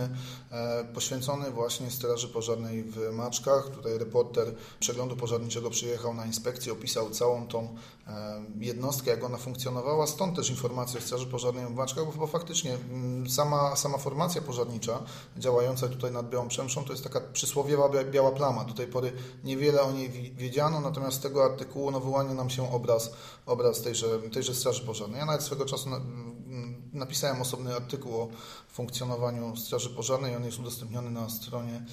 e, 0.51 0.85
poświęcony 0.95 1.51
właśnie 1.51 1.91
Straży 1.91 2.29
Pożarnej 2.29 2.85
w 2.85 3.13
Maczkach. 3.13 3.69
Tutaj 3.69 3.99
reporter 3.99 4.55
przeglądu 4.81 5.17
pożarniczego 5.17 5.71
przyjechał 5.71 6.15
na 6.15 6.27
inspekcję, 6.27 6.73
opisał 6.73 7.11
całą 7.11 7.47
tą 7.47 7.77
e, 8.07 8.45
jednostkę, 8.61 9.11
jak 9.11 9.25
ona 9.25 9.39
funkcjonowała, 9.39 10.07
stąd 10.07 10.37
też 10.37 10.51
informacje 10.51 11.01
o 11.01 11.03
Straży 11.03 11.27
Pożarnej 11.27 11.67
w 11.67 11.75
Maczkach, 11.75 12.05
bo, 12.07 12.13
bo 12.13 12.27
faktycznie 12.27 12.75
mm, 12.75 13.31
sama, 13.31 13.77
sama 13.77 13.99
formacja 13.99 14.43
pożarnicza 14.43 15.03
działająca 15.37 15.82
tutaj 15.89 16.13
nad 16.13 16.29
Białą 16.31 16.49
Przemszą 16.49 16.85
to 16.85 16.93
jest 16.93 17.05
taka 17.05 17.21
przysłowiowa 17.21 17.89
bia- 17.89 18.11
biała 18.11 18.33
plama. 18.33 18.65
Do 18.65 18.75
tej 18.75 18.87
pory 18.87 19.13
niewiele 19.45 19.83
o 19.83 19.93
niej 19.93 20.11
wi- 20.11 20.33
wiedziano, 20.35 20.81
natomiast 20.81 21.17
z 21.17 21.21
tego 21.21 21.45
artykułu 21.45 21.91
no, 21.91 22.01
wyłania 22.01 22.35
nam 22.35 22.51
się 22.51 22.73
obraz, 22.73 23.13
obraz 23.47 23.83
tejże, 23.83 24.07
tejże 24.33 24.55
Straży 24.55 24.87
Pożarnej. 24.87 25.19
Ja 25.19 25.27
nawet 25.27 25.43
swego 25.43 25.65
czasu 25.65 25.89
mm, 25.89 26.91
napisałem 26.93 27.41
osobny 27.41 27.77
artykuł 27.77 28.21
o 28.21 28.29
funkcjonowaniu 28.69 29.57
Straży 29.57 29.91
Pożarnej, 29.91 30.37
on 30.37 30.45
jest 30.45 30.59
udostępniony 30.59 31.11
na 31.11 31.29
stronie 31.29 31.85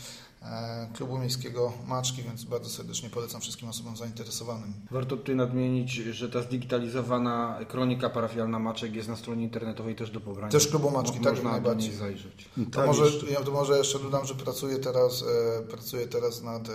klubu 0.93 1.17
miejskiego 1.17 1.73
Maczki, 1.87 2.23
więc 2.23 2.43
bardzo 2.43 2.69
serdecznie 2.69 3.09
polecam 3.09 3.41
wszystkim 3.41 3.69
osobom 3.69 3.97
zainteresowanym. 3.97 4.73
Warto 4.91 5.17
tutaj 5.17 5.35
nadmienić, 5.35 5.91
że 5.91 6.29
ta 6.29 6.41
zdigitalizowana 6.41 7.59
kronika 7.67 8.09
parafialna 8.09 8.59
Maczek 8.59 8.95
jest 8.95 9.09
na 9.09 9.15
stronie 9.15 9.43
internetowej 9.43 9.95
też 9.95 10.11
do 10.11 10.19
pobrania. 10.21 10.51
Też 10.51 10.67
klubu 10.67 10.91
Maczki, 10.91 11.17
Mo- 11.17 11.23
tak, 11.23 11.33
Można 11.33 11.49
do 11.49 11.51
najbardziej. 11.51 11.89
niej 11.89 11.97
zajrzeć. 11.99 12.49
To, 12.71 12.77
Tak, 12.77 12.87
może, 12.87 13.05
jeszcze- 13.05 13.31
ja 13.31 13.41
to 13.41 13.51
może 13.51 13.77
jeszcze 13.77 13.99
dodam, 13.99 14.25
że 14.25 14.35
pracuję 14.35 14.77
teraz, 14.79 15.23
e, 15.57 15.61
pracuję 15.67 16.07
teraz 16.07 16.41
nad, 16.43 16.69
e, 16.69 16.71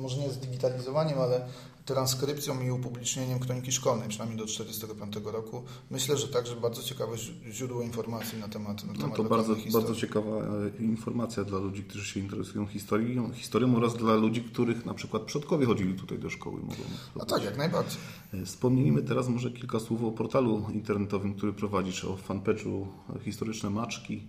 może 0.00 0.16
nie 0.20 0.30
zdigitalizowaniem, 0.30 1.18
ale 1.18 1.46
transkrypcją 1.84 2.60
i 2.60 2.70
upublicznieniem 2.70 3.38
kroniki 3.38 3.72
szkolnej, 3.72 4.08
przynajmniej 4.08 4.38
do 4.38 4.44
1945 4.46 5.26
roku. 5.34 5.62
Myślę, 5.90 6.16
że 6.16 6.28
także 6.28 6.56
bardzo 6.56 6.82
ciekawe 6.82 7.16
źródło 7.50 7.82
informacji 7.82 8.38
na 8.38 8.48
temat, 8.48 8.84
na 8.84 8.92
No 8.92 8.98
temat 8.98 9.16
to 9.16 9.24
bardzo, 9.24 9.54
historii. 9.54 9.72
bardzo 9.72 9.94
ciekawa 10.00 10.36
e, 10.36 10.82
informacja 10.82 11.44
dla 11.44 11.58
ludzi, 11.58 11.84
którzy 11.84 12.04
się 12.04 12.20
interesują 12.20 12.66
historią, 12.66 13.32
historią 13.32 13.76
oraz 13.76 13.96
dla 13.96 14.14
ludzi, 14.14 14.42
których 14.42 14.86
na 14.86 14.94
przykład 14.94 15.22
przodkowie 15.22 15.66
chodzili 15.66 15.94
tutaj 15.94 16.18
do 16.18 16.30
szkoły. 16.30 16.60
Mogą 16.60 16.82
A 17.20 17.24
tak, 17.24 17.44
jak 17.44 17.56
najbardziej. 17.58 17.98
E, 18.34 18.44
Wspomnijmy 18.44 19.02
teraz 19.02 19.28
może 19.28 19.50
kilka 19.50 19.80
słów 19.80 20.04
o 20.04 20.10
portalu 20.12 20.66
internetowym, 20.72 21.34
który 21.34 21.52
prowadzisz, 21.52 22.04
o 22.04 22.16
fanpage'u 22.28 22.86
e, 23.16 23.18
Historyczne 23.24 23.70
Maczki. 23.70 24.22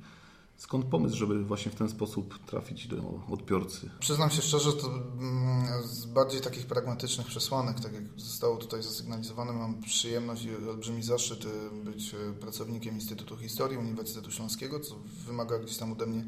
Skąd 0.58 0.86
pomysł, 0.86 1.16
żeby 1.18 1.44
właśnie 1.44 1.72
w 1.72 1.76
ten 1.76 1.90
sposób 1.90 2.46
trafić 2.46 2.88
do 2.88 2.98
odbiorcy? 3.32 3.90
Przyznam 4.00 4.30
się 4.30 4.42
szczerze, 4.42 4.74
to 4.74 4.88
mm, 4.88 5.84
z 5.84 6.06
bardziej 6.06 6.42
takich 6.42 6.66
pragmatycznych 6.66 7.28
przesłanek, 7.28 7.80
tak 7.80 7.94
jak 7.94 8.04
zostało 8.18 8.58
tutaj 8.58 8.84
zasygnalizowane, 8.84 9.54
mam 9.54 9.82
przyjemność 9.82 10.46
i 10.46 10.70
olbrzymi 10.70 11.04
zaszczyt 11.04 11.46
y, 11.46 11.50
być 11.84 12.14
y, 12.14 12.34
pracownikiem 12.40 12.96
Instytutu 12.96 13.38
Historii 13.38 13.78
Uniwersytetu 13.78 14.32
Śląskiego, 14.32 14.80
co 14.80 14.96
wymaga 15.28 15.60
gdzieś 15.60 15.78
tam 15.78 15.92
ode 15.92 16.06
mnie 16.06 16.26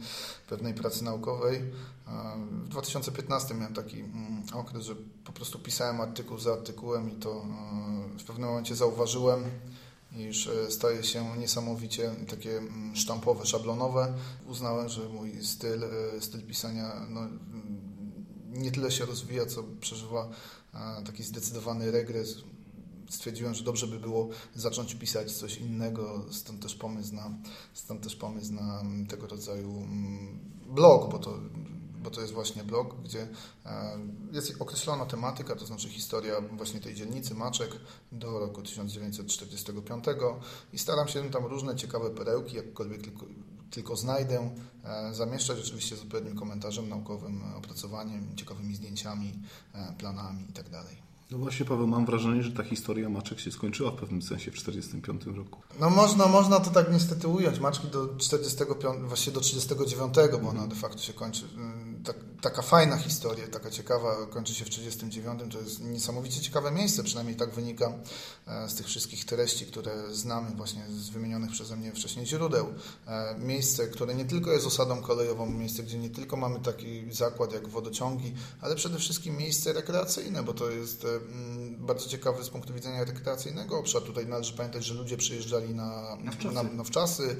pewnej 0.49 0.73
pracy 0.73 1.03
naukowej. 1.03 1.61
W 2.65 2.69
2015 2.69 3.55
miałem 3.55 3.73
taki 3.73 3.99
mm, 3.99 4.43
okres, 4.53 4.83
że 4.83 4.95
po 5.25 5.31
prostu 5.31 5.59
pisałem 5.59 6.01
artykuł 6.01 6.37
za 6.37 6.53
artykułem 6.53 7.09
i 7.11 7.15
to 7.15 7.45
y, 8.15 8.19
w 8.19 8.23
pewnym 8.23 8.49
momencie 8.49 8.75
zauważyłem, 8.75 9.43
iż 10.17 10.47
e, 10.47 10.71
staje 10.71 11.03
się 11.03 11.37
niesamowicie 11.37 12.11
takie 12.29 12.57
mm, 12.57 12.95
sztampowe, 12.95 13.45
szablonowe. 13.45 14.13
Uznałem, 14.47 14.89
że 14.89 15.09
mój 15.09 15.45
styl, 15.45 15.83
e, 15.83 16.21
styl 16.21 16.41
pisania 16.41 17.05
no, 17.09 17.21
mm, 17.21 17.79
nie 18.53 18.71
tyle 18.71 18.91
się 18.91 19.05
rozwija, 19.05 19.45
co 19.45 19.63
przeżywa 19.81 20.29
taki 21.05 21.23
zdecydowany 21.23 21.91
regres. 21.91 22.35
Stwierdziłem, 23.09 23.53
że 23.53 23.63
dobrze 23.63 23.87
by 23.87 23.99
było 23.99 24.29
zacząć 24.55 24.95
pisać 24.95 25.31
coś 25.31 25.57
innego, 25.57 26.25
stąd 26.31 26.61
też 26.61 26.75
pomysł 26.75 27.15
na, 27.15 27.31
stąd 27.73 28.03
też 28.03 28.15
pomysł 28.15 28.53
na 28.53 28.79
mm, 28.79 29.05
tego 29.07 29.27
rodzaju 29.27 29.87
blog, 30.67 31.11
bo 31.11 31.19
to 31.19 31.39
bo 31.99 32.09
to 32.09 32.21
jest 32.21 32.33
właśnie 32.33 32.63
blog, 32.63 32.95
gdzie 33.03 33.27
e, 33.65 33.99
jest 34.31 34.61
określona 34.61 35.05
tematyka, 35.05 35.55
to 35.55 35.65
znaczy 35.65 35.89
historia 35.89 36.41
właśnie 36.41 36.79
tej 36.79 36.95
dzielnicy 36.95 37.35
Maczek 37.35 37.71
do 38.11 38.39
roku 38.39 38.61
1945 38.61 40.05
i 40.73 40.79
staram 40.79 41.07
się 41.07 41.29
tam 41.29 41.45
różne 41.45 41.75
ciekawe 41.75 42.09
perełki, 42.09 42.55
jakkolwiek 42.55 43.01
tylko, 43.01 43.25
tylko 43.71 43.95
znajdę, 43.95 44.49
e, 44.83 45.13
zamieszczać 45.13 45.59
oczywiście 45.59 45.95
z 45.95 46.01
odpowiednim 46.01 46.35
komentarzem 46.35 46.89
naukowym, 46.89 47.41
opracowaniem, 47.57 48.35
ciekawymi 48.35 48.75
zdjęciami, 48.75 49.33
e, 49.73 49.93
planami 49.97 50.45
itd. 50.47 50.83
No 51.31 51.37
właśnie, 51.37 51.65
Paweł, 51.65 51.87
mam 51.87 52.05
wrażenie, 52.05 52.43
że 52.43 52.51
ta 52.51 52.63
historia 52.63 53.09
Maczek 53.09 53.39
się 53.39 53.51
skończyła 53.51 53.91
w 53.91 53.95
pewnym 53.95 54.21
sensie 54.21 54.51
w 54.51 54.53
1945 54.53 55.37
roku. 55.37 55.61
No 55.79 55.89
można, 55.89 56.27
można 56.27 56.59
to 56.59 56.69
tak 56.69 56.91
niestety 56.91 57.27
ująć. 57.27 57.59
Maczki 57.59 57.87
do 57.87 58.15
45, 58.17 58.99
właściwie 59.07 59.33
do 59.33 59.41
39, 59.41 60.15
bo 60.41 60.49
ona 60.49 60.67
de 60.67 60.75
facto 60.75 61.01
się 61.01 61.13
kończy. 61.13 61.45
Taka 62.41 62.61
fajna 62.61 62.97
historia, 62.97 63.47
taka 63.47 63.71
ciekawa, 63.71 64.25
kończy 64.25 64.55
się 64.55 64.65
w 64.65 64.69
39. 64.69 65.53
To 65.53 65.59
jest 65.59 65.81
niesamowicie 65.81 66.41
ciekawe 66.41 66.71
miejsce, 66.71 67.03
przynajmniej 67.03 67.35
tak 67.35 67.53
wynika 67.53 67.93
e, 68.47 68.69
z 68.69 68.75
tych 68.75 68.85
wszystkich 68.85 69.25
treści, 69.25 69.65
które 69.65 70.15
znamy 70.15 70.51
właśnie 70.55 70.83
z 70.89 71.09
wymienionych 71.09 71.51
przeze 71.51 71.75
mnie 71.75 71.91
wcześniej 71.91 72.25
źródeł. 72.25 72.67
E, 73.07 73.35
Miejsce, 73.39 73.87
które 73.87 74.15
nie 74.15 74.25
tylko 74.25 74.51
jest 74.51 74.67
osadą 74.67 75.01
kolejową, 75.01 75.45
miejsce, 75.45 75.83
gdzie 75.83 75.97
nie 75.99 76.09
tylko 76.09 76.37
mamy 76.37 76.59
taki 76.59 77.13
zakład 77.13 77.53
jak 77.53 77.67
wodociągi, 77.67 78.33
ale 78.61 78.75
przede 78.75 78.99
wszystkim 78.99 79.37
miejsce 79.37 79.73
rekreacyjne, 79.73 80.43
bo 80.43 80.53
to 80.53 80.69
jest 80.69 81.05
e, 81.05 81.07
bardzo 81.77 82.09
ciekawy 82.09 82.43
z 82.43 82.49
punktu 82.49 82.73
widzenia 82.73 83.03
rekreacyjnego 83.03 83.79
obszar. 83.79 84.01
Tutaj 84.01 84.27
należy 84.27 84.53
pamiętać, 84.53 84.85
że 84.85 84.93
ludzie 84.93 85.17
przyjeżdżali 85.17 85.73
na, 85.73 86.17
na 86.23 86.31
wczasy. 86.31 86.55
na, 86.55 86.63
na 86.63 86.83
wczasy 86.83 87.35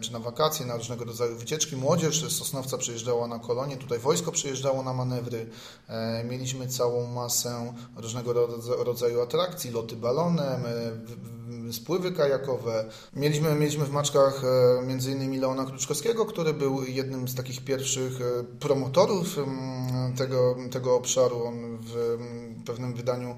czy 0.00 0.12
na 0.12 0.18
wakacje, 0.18 0.66
na 0.66 0.76
różnego 0.76 1.04
rodzaju 1.04 1.36
wycieczki. 1.36 1.76
Młodzież 1.76 2.24
z 2.24 2.36
Sosnowca 2.36 2.78
przyjeżdżała 2.78 3.26
na 3.26 3.38
kolonie, 3.38 3.67
tutaj 3.76 3.98
wojsko 3.98 4.32
przyjeżdżało 4.32 4.82
na 4.82 4.92
manewry. 4.92 5.46
E, 5.88 6.24
mieliśmy 6.24 6.66
całą 6.66 7.06
masę 7.06 7.74
różnego 7.96 8.32
rodza- 8.32 8.84
rodzaju 8.84 9.20
atrakcji, 9.20 9.70
loty 9.70 9.96
balonem, 9.96 10.62
e, 10.66 11.72
spływy 11.72 12.12
kajakowe. 12.12 12.84
Mieliśmy, 13.16 13.54
mieliśmy 13.54 13.84
w 13.84 13.90
Maczkach 13.90 14.42
e, 14.44 15.12
innymi 15.12 15.38
Leona 15.38 15.64
Kruczkowskiego, 15.64 16.26
który 16.26 16.54
był 16.54 16.84
jednym 16.84 17.28
z 17.28 17.34
takich 17.34 17.64
pierwszych 17.64 18.12
promotorów 18.60 19.38
mm, 19.38 20.16
tego, 20.16 20.56
tego 20.70 20.96
obszaru. 20.96 21.44
On 21.44 21.78
w 21.80 21.96
mm, 21.96 22.62
pewnym 22.64 22.94
wydaniu 22.94 23.36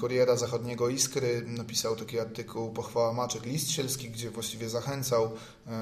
Kuriera 0.00 0.36
Zachodniego 0.36 0.88
Iskry 0.88 1.44
napisał 1.46 1.96
taki 1.96 2.20
artykuł 2.20 2.70
Pochwała 2.70 3.12
Maczek 3.12 3.46
List 3.46 3.70
Sielski, 3.70 4.10
gdzie 4.10 4.30
właściwie 4.30 4.68
zachęcał 4.68 5.30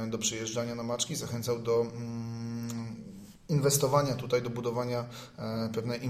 do 0.08 0.18
przyjeżdżania 0.18 0.74
na 0.74 0.82
Maczki, 0.82 1.16
zachęcał 1.16 1.58
do 1.58 1.80
mm, 1.80 2.53
inwestowania 3.48 4.14
tutaj, 4.14 4.42
do 4.42 4.50
budowania 4.50 5.04
e, 5.38 5.70
pewnej 5.74 6.04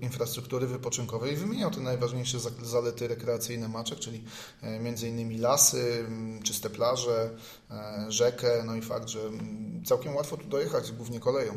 infrastruktury, 0.00 0.66
wypoczynkowej. 0.66 1.36
Wymieniał 1.36 1.70
te 1.70 1.80
najważniejsze 1.80 2.40
za- 2.40 2.50
zalety 2.62 3.08
rekreacyjne 3.08 3.68
Maczek, 3.68 3.98
czyli 3.98 4.24
e, 4.62 4.80
innymi 5.08 5.38
lasy, 5.38 6.06
czyste 6.42 6.70
plaże, 6.70 7.30
e, 7.70 8.06
rzekę, 8.08 8.62
no 8.66 8.76
i 8.76 8.82
fakt, 8.82 9.08
że 9.08 9.20
całkiem 9.84 10.14
łatwo 10.16 10.36
tu 10.36 10.48
dojechać, 10.48 10.92
głównie 10.92 11.20
koleją. 11.20 11.52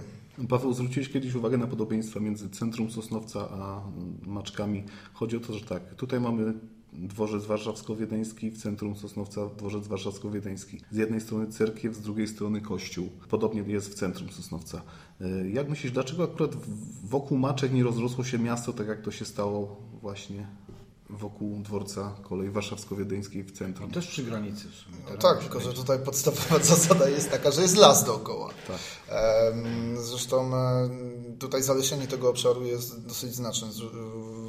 Paweł, 0.50 0.74
zwróciłeś 0.74 1.10
kiedyś 1.10 1.36
uwagę 1.36 1.58
na 1.58 1.68
podobieństwa 1.68 2.20
między 2.20 2.50
centrum 2.50 2.92
Sosnowca 2.92 3.40
a 3.50 3.82
Maczkami. 4.26 4.84
Chodzi 5.14 5.38
o 5.38 5.40
to, 5.40 5.54
że 5.54 5.66
tak, 5.66 5.96
tutaj 5.96 6.20
mamy 6.20 6.54
dworzec 6.94 7.46
warszawsko-wiedeński, 7.46 8.52
w 8.52 8.58
centrum 8.58 8.96
Sosnowca 8.96 9.50
dworzec 9.58 9.88
warszawsko-wiedeński. 9.88 10.82
Z 10.92 10.98
jednej 10.98 11.22
strony 11.22 11.48
cerkiew, 11.48 11.96
z 11.96 12.02
drugiej 12.02 12.28
strony 12.28 12.62
kościół. 12.62 13.10
Podobnie 13.30 13.62
jest 13.62 13.92
w 13.92 13.94
centrum 13.94 14.30
Sosnowca. 14.30 14.82
E, 15.22 15.50
Jak 15.50 15.70
myślisz, 15.70 15.92
dlaczego 15.92 16.24
akurat 16.24 16.56
wokół 17.04 17.38
Maczek 17.38 17.74
nie 17.74 17.84
rozrosło 17.84 18.24
się 18.24 18.40
miasto, 18.40 18.74
tak 18.74 18.88
jak 18.88 19.02
to 19.02 19.12
się 19.12 19.26
stało 19.26 19.82
właśnie 20.02 20.48
wokół 21.12 21.62
dworca 21.62 22.16
kolei 22.24 22.50
warszawsko-wiedeńskiej 22.50 23.44
w 23.44 23.52
centrum? 23.52 23.92
Też 23.92 24.08
przy 24.08 24.24
granicy 24.24 24.68
w 24.70 24.76
sumie. 24.76 24.98
No 25.12 25.18
tak, 25.18 25.36
musi 25.36 25.50
tylko 25.50 25.60
że 25.60 25.74
tutaj 25.74 26.00
podstawowa 26.00 26.64
zasada 26.76 27.10
jest 27.10 27.32
taka, 27.32 27.52
że 27.52 27.62
jest 27.62 27.78
las 27.78 28.04
dookoła. 28.06 28.50
Tak. 28.68 28.78
Zresztą 29.98 30.52
tutaj 31.40 31.64
zalesienie 31.64 32.08
tego 32.08 32.30
obszaru 32.30 32.66
jest 32.66 33.06
dosyć 33.08 33.36
znaczne. 33.36 33.68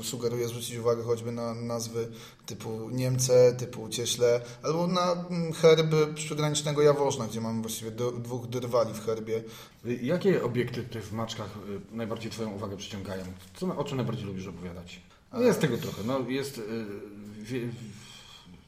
Sugeruję 0.02 0.48
zwrócić 0.48 0.76
uwagę 0.76 1.02
choćby 1.02 1.32
na 1.32 1.54
nazwy 1.54 2.08
typu 2.46 2.90
Niemce, 2.90 3.52
typu 3.52 3.88
Cieśle, 3.88 4.40
albo 4.62 4.86
na 4.86 5.12
mm, 5.12 5.52
herb 5.52 5.94
przygranicznego 6.14 6.82
Jaworzna, 6.82 7.26
gdzie 7.26 7.40
mamy 7.40 7.60
właściwie 7.60 7.90
dwóch 7.90 8.46
drwali 8.46 8.94
w 8.94 9.06
herbie. 9.06 9.42
Jakie 9.84 10.44
obiekty 10.44 11.00
w 11.00 11.12
Maczkach 11.12 11.56
y, 11.92 11.96
najbardziej 11.96 12.30
Twoją 12.30 12.50
uwagę 12.50 12.76
przyciągają? 12.76 13.24
Co, 13.54 13.76
o 13.76 13.84
czym 13.84 13.96
najbardziej 13.96 14.26
lubisz 14.26 14.46
opowiadać? 14.46 15.00
No 15.32 15.40
jest 15.40 15.60
tego 15.60 15.78
trochę. 15.78 16.02
No, 16.06 16.20
jest 16.28 16.58
y, 16.58 17.70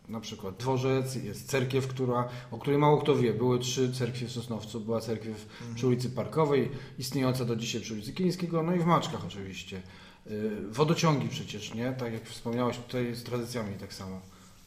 na 0.08 0.20
przykład 0.20 0.56
dworzec, 0.56 1.14
jest 1.14 1.50
cerkiew, 1.50 1.88
która, 1.88 2.28
o 2.50 2.58
której 2.58 2.78
mało 2.78 2.98
kto 2.98 3.16
wie. 3.16 3.32
Były 3.32 3.58
trzy 3.58 3.92
cerkwie 3.92 4.26
w 4.26 4.32
Sosnowcu. 4.32 4.80
Była 4.80 5.00
cerkiew 5.00 5.46
przy 5.74 5.86
ulicy 5.86 6.10
Parkowej, 6.10 6.70
istniejąca 6.98 7.44
do 7.44 7.56
dzisiaj 7.56 7.80
przy 7.80 7.92
ulicy 7.92 8.12
Kińskiego, 8.12 8.62
no 8.62 8.74
i 8.74 8.78
w 8.78 8.84
Maczkach 8.84 9.24
oczywiście. 9.24 9.82
Y, 10.26 10.50
Wodociągi 10.70 11.28
przecież, 11.28 11.74
nie? 11.74 11.92
Tak 11.92 12.12
jak 12.12 12.28
wspomniałeś, 12.28 12.78
tutaj 12.78 13.14
z 13.14 13.22
tradycjami 13.22 13.74
tak 13.78 13.94
samo. 13.94 14.20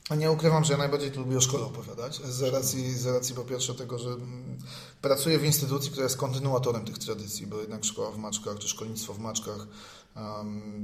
A 0.09 0.15
nie 0.15 0.31
ukrywam, 0.31 0.63
że 0.63 0.73
ja 0.73 0.79
najbardziej 0.79 1.11
tu 1.11 1.19
lubię 1.19 1.37
o 1.37 1.41
szkole 1.41 1.65
opowiadać, 1.65 2.15
z 2.15 2.41
racji, 2.41 2.93
z 2.93 3.05
racji 3.05 3.35
po 3.35 3.41
pierwsze 3.41 3.75
tego, 3.75 3.99
że 3.99 4.09
mm, 4.09 4.57
pracuję 5.01 5.39
w 5.39 5.45
instytucji, 5.45 5.91
która 5.91 6.03
jest 6.03 6.17
kontynuatorem 6.17 6.85
tych 6.85 6.97
tradycji, 6.97 7.47
bo 7.47 7.59
jednak 7.59 7.85
szkoła 7.85 8.11
w 8.11 8.17
Maczkach, 8.17 8.59
czy 8.59 8.67
szkolnictwo 8.67 9.13
w 9.13 9.19
Maczkach, 9.19 9.67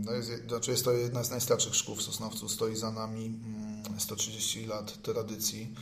no 0.05 0.11
jest, 0.11 0.31
znaczy 0.47 0.71
jest 0.71 0.85
to 0.85 0.91
jedna 0.91 1.23
z 1.23 1.31
najstarszych 1.31 1.75
szkół 1.75 1.95
w 1.95 2.01
Sosnowcu, 2.01 2.49
stoi 2.49 2.75
za 2.75 2.91
nami 2.91 3.25
mm, 3.25 3.99
130 3.99 4.65
lat 4.65 5.01
tradycji. 5.01 5.73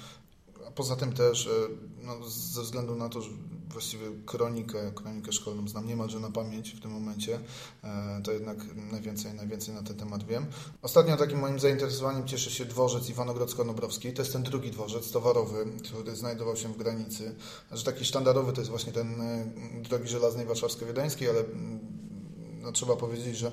A 0.68 0.72
poza 0.72 0.96
tym 0.96 1.14
też, 1.14 1.48
e, 1.48 1.52
no, 2.04 2.30
ze 2.30 2.62
względu 2.62 2.96
na 2.96 3.10
to, 3.10 3.22
że 3.22 3.30
właściwie 3.70 4.06
kronikę, 4.26 4.92
kronikę 4.96 5.32
szkolną 5.32 5.68
znam 5.68 5.88
niemalże 5.88 6.20
na 6.20 6.32
pamięć 6.32 6.72
w 6.72 6.82
tym 6.82 6.92
momencie, 6.92 7.40
e, 7.84 8.22
to 8.24 8.32
jednak 8.32 8.58
najwięcej, 8.92 9.34
najwięcej 9.34 9.76
na 9.76 9.84
ten 9.84 9.98
temat 9.98 10.24
wiem. 10.24 10.46
Ostatnio 10.82 11.18
takim 11.18 11.40
moim 11.40 11.60
zainteresowaniem 11.60 12.28
cieszy 12.28 12.52
się 12.52 12.66
dworzec 12.66 13.10
Iwanogrodzko-Nobrowski. 13.10 14.14
To 14.14 14.22
jest 14.22 14.34
ten 14.34 14.44
drugi 14.44 14.72
dworzec 14.72 15.12
towarowy, 15.12 15.66
który 15.84 16.16
znajdował 16.16 16.58
się 16.58 16.74
w 16.74 16.78
granicy. 16.78 17.36
Znaczy 17.68 17.86
taki 17.86 18.06
sztandarowy 18.06 18.54
to 18.54 18.62
jest 18.62 18.72
właśnie 18.72 18.94
ten 18.94 19.22
e, 19.22 19.46
drogi 19.90 20.08
żelaznej 20.08 20.46
warszawsko-wiedeńskiej, 20.46 21.30
ale 21.30 21.40
mm, 21.40 22.02
no, 22.62 22.72
trzeba 22.72 22.96
powiedzieć, 22.96 23.38
że 23.38 23.48
e, 23.48 23.52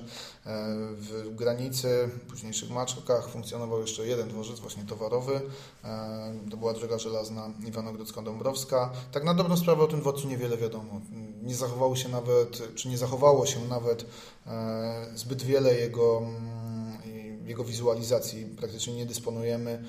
w 0.95 1.35
granicy, 1.35 2.09
późniejszych 2.29 2.69
Maczkach 2.69 3.29
funkcjonował 3.29 3.81
jeszcze 3.81 4.07
jeden 4.07 4.29
dworzec, 4.29 4.59
właśnie 4.59 4.83
towarowy. 4.83 5.41
E, 5.83 6.33
to 6.51 6.57
była 6.57 6.73
droga 6.73 6.97
żelazna 6.99 7.53
Iwanogrodzka-Dąbrowska. 7.65 8.89
Tak 9.11 9.23
na 9.23 9.33
dobrą 9.33 9.57
sprawę 9.57 9.83
o 9.83 9.87
tym 9.87 9.99
dworcu 9.99 10.27
niewiele 10.27 10.57
wiadomo. 10.57 11.01
Nie 11.43 11.55
zachowało 11.55 11.95
się 11.95 12.09
nawet, 12.09 12.75
czy 12.75 12.89
nie 12.89 12.97
zachowało 12.97 13.45
się 13.45 13.67
nawet 13.67 14.05
e, 14.47 15.05
zbyt 15.15 15.43
wiele 15.43 15.75
jego, 15.75 16.17
mm, 16.17 17.47
jego 17.47 17.63
wizualizacji. 17.63 18.45
Praktycznie 18.45 18.93
nie 18.93 19.05
dysponujemy 19.05 19.83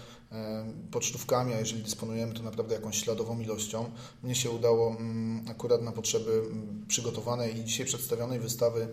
pocztówkami, 0.91 1.55
a 1.55 1.59
jeżeli 1.59 1.83
dysponujemy, 1.83 2.35
to 2.35 2.43
naprawdę 2.43 2.75
jakąś 2.75 2.99
śladową 2.99 3.41
ilością. 3.41 3.91
Mnie 4.23 4.35
się 4.35 4.51
udało 4.51 4.91
mm, 4.91 5.45
akurat 5.49 5.83
na 5.83 5.93
potrzeby 5.93 6.33
mm, 6.33 6.85
przygotowanej 6.89 7.59
i 7.59 7.65
dzisiaj 7.65 7.87
przedstawionej 7.87 8.41
wystawy 8.41 8.89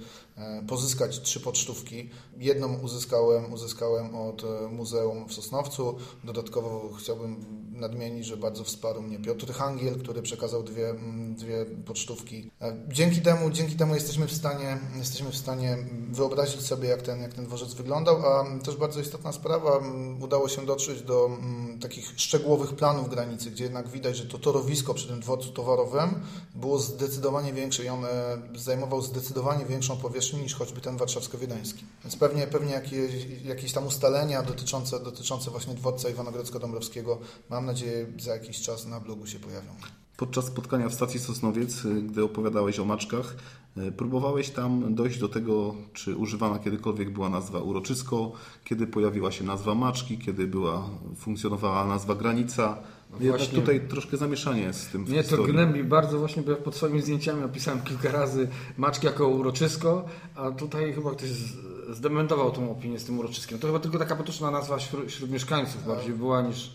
pozyskać 0.67 1.21
trzy 1.21 1.39
pocztówki. 1.39 2.09
Jedną 2.37 2.79
uzyskałem, 2.79 3.53
uzyskałem 3.53 4.15
od 4.15 4.43
e, 4.43 4.67
Muzeum 4.71 5.27
w 5.27 5.33
Sosnowcu. 5.33 5.95
Dodatkowo 6.23 6.93
chciałbym 6.99 7.45
nadmienić, 7.77 8.25
że 8.25 8.37
bardzo 8.37 8.63
wsparł 8.63 9.01
mnie 9.01 9.19
Piotr 9.19 9.53
Hangiel, 9.53 9.99
który 9.99 10.21
przekazał 10.21 10.63
dwie, 10.63 10.89
mm, 10.89 11.35
dwie 11.35 11.65
pocztówki. 11.65 12.51
E, 12.61 12.77
dzięki 12.87 13.21
temu, 13.21 13.49
dzięki 13.49 13.75
temu 13.75 13.95
jesteśmy 13.95 14.27
w 14.27 14.33
stanie, 14.33 14.77
jesteśmy 14.97 15.31
w 15.31 15.37
stanie 15.37 15.77
wyobrazić 16.11 16.61
sobie, 16.61 16.89
jak 16.89 17.01
ten, 17.01 17.21
jak 17.21 17.33
ten 17.33 17.45
dworzec 17.45 17.73
wyglądał, 17.73 18.25
a 18.25 18.59
też 18.59 18.75
bardzo 18.75 19.01
istotna 19.01 19.31
sprawa, 19.31 19.79
udało 20.21 20.49
się 20.49 20.65
dotrzeć 20.65 21.01
do 21.01 21.29
takich 21.81 22.13
szczegółowych 22.15 22.75
planów 22.75 23.09
granicy, 23.09 23.51
gdzie 23.51 23.63
jednak 23.63 23.89
widać, 23.89 24.17
że 24.17 24.25
to 24.25 24.37
torowisko 24.37 24.93
przy 24.93 25.07
tym 25.07 25.19
dworcu 25.19 25.51
towarowym 25.51 26.09
było 26.55 26.79
zdecydowanie 26.79 27.53
większe 27.53 27.83
i 27.83 27.89
on 27.89 28.05
zajmował 28.55 29.01
zdecydowanie 29.01 29.65
większą 29.65 29.97
powierzchnię 29.97 30.41
niż 30.41 30.55
choćby 30.55 30.81
ten 30.81 30.97
warszawsko-wiedeński. 30.97 31.83
Więc 32.03 32.15
pewnie, 32.15 32.47
pewnie 32.47 32.73
jakieś, 32.73 33.25
jakieś 33.45 33.73
tam 33.73 33.87
ustalenia 33.87 34.43
dotyczące, 34.43 34.99
dotyczące 34.99 35.51
właśnie 35.51 35.73
dworca 35.73 36.09
Iwanogrodzko-Dąbrowskiego 36.09 37.17
mam 37.49 37.66
nadzieję 37.67 38.05
za 38.19 38.33
jakiś 38.33 38.61
czas 38.61 38.87
na 38.87 38.99
blogu 38.99 39.27
się 39.27 39.39
pojawią. 39.39 39.71
Podczas 40.17 40.45
spotkania 40.45 40.89
w 40.89 40.93
stacji 40.93 41.19
Sosnowiec, 41.19 41.85
y, 41.85 42.01
gdy 42.01 42.23
opowiadałeś 42.23 42.79
o 42.79 42.85
maczkach, 42.85 43.35
y, 43.77 43.91
próbowałeś 43.91 44.49
tam 44.49 44.95
dojść 44.95 45.19
do 45.19 45.29
tego, 45.29 45.75
czy 45.93 46.15
używana 46.15 46.59
kiedykolwiek 46.59 47.09
była 47.09 47.29
nazwa 47.29 47.59
uroczysko, 47.59 48.31
kiedy 48.63 48.87
pojawiła 48.87 49.31
się 49.31 49.43
nazwa 49.43 49.75
maczki, 49.75 50.17
kiedy 50.17 50.47
była, 50.47 50.89
funkcjonowała 51.17 51.85
nazwa 51.85 52.15
granica. 52.15 52.77
No 53.11 53.17
Jednak 53.19 53.39
właśnie, 53.39 53.59
tutaj 53.59 53.87
troszkę 53.87 54.17
zamieszanie 54.17 54.61
jest 54.61 54.81
z 54.81 54.87
tym. 54.87 55.01
Mnie 55.01 55.23
to 55.23 55.43
gnębi 55.43 55.83
bardzo 55.83 56.19
właśnie, 56.19 56.43
bo 56.43 56.51
ja 56.51 56.57
pod 56.57 56.75
swoimi 56.75 57.01
zdjęciami 57.01 57.43
opisałem 57.43 57.81
kilka 57.81 58.11
razy 58.11 58.47
maczki 58.77 59.05
jako 59.05 59.27
uroczysko, 59.27 60.05
a 60.35 60.51
tutaj 60.51 60.93
chyba 60.93 61.11
ktoś 61.11 61.29
zdementował 61.89 62.51
tą 62.51 62.71
opinię 62.71 62.99
z 62.99 63.05
tym 63.05 63.19
uroczyskiem. 63.19 63.59
To 63.59 63.67
chyba 63.67 63.79
tylko 63.79 63.99
taka 63.99 64.15
potoczna 64.15 64.51
nazwa 64.51 64.77
wśród, 64.77 65.07
wśród 65.07 65.31
mieszkańców 65.31 65.87
bardziej 65.87 66.13
była 66.13 66.41
niż 66.41 66.71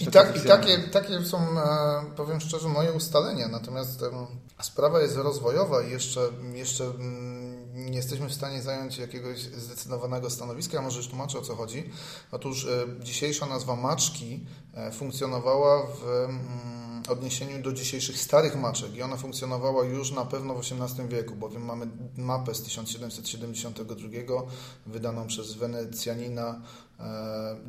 i, 0.00 0.06
tak, 0.06 0.36
i 0.36 0.40
takie, 0.40 0.78
takie 0.78 1.24
są, 1.24 1.38
e, 1.38 2.04
powiem 2.16 2.40
szczerze, 2.40 2.68
moje 2.68 2.92
ustalenia. 2.92 3.48
Natomiast 3.48 4.04
sprawa 4.62 5.00
jest 5.00 5.16
rozwojowa 5.16 5.82
i 5.82 5.90
jeszcze, 5.90 6.20
jeszcze 6.52 6.84
mm, 6.84 7.74
nie 7.74 7.96
jesteśmy 7.96 8.28
w 8.28 8.34
stanie 8.34 8.62
zająć 8.62 8.98
jakiegoś 8.98 9.38
zdecydowanego 9.38 10.30
stanowiska. 10.30 10.76
Ja 10.76 10.82
może 10.82 10.96
już 10.96 11.08
tłumaczę 11.08 11.38
o 11.38 11.42
co 11.42 11.56
chodzi. 11.56 11.90
Otóż 12.30 12.66
e, 12.66 12.86
dzisiejsza 13.00 13.46
nazwa 13.46 13.76
maczki 13.76 14.46
funkcjonowała 14.92 15.86
w 15.86 16.04
mm, 16.04 17.02
odniesieniu 17.08 17.62
do 17.62 17.72
dzisiejszych 17.72 18.18
starych 18.18 18.56
maczek 18.56 18.94
i 18.94 19.02
ona 19.02 19.16
funkcjonowała 19.16 19.84
już 19.84 20.10
na 20.10 20.24
pewno 20.24 20.54
w 20.54 20.58
XVIII 20.58 21.08
wieku, 21.08 21.34
bowiem 21.34 21.64
mamy 21.64 21.86
mapę 22.16 22.54
z 22.54 22.62
1772 22.62 24.08
wydaną 24.86 25.26
przez 25.26 25.54
Wenecjanina 25.54 26.60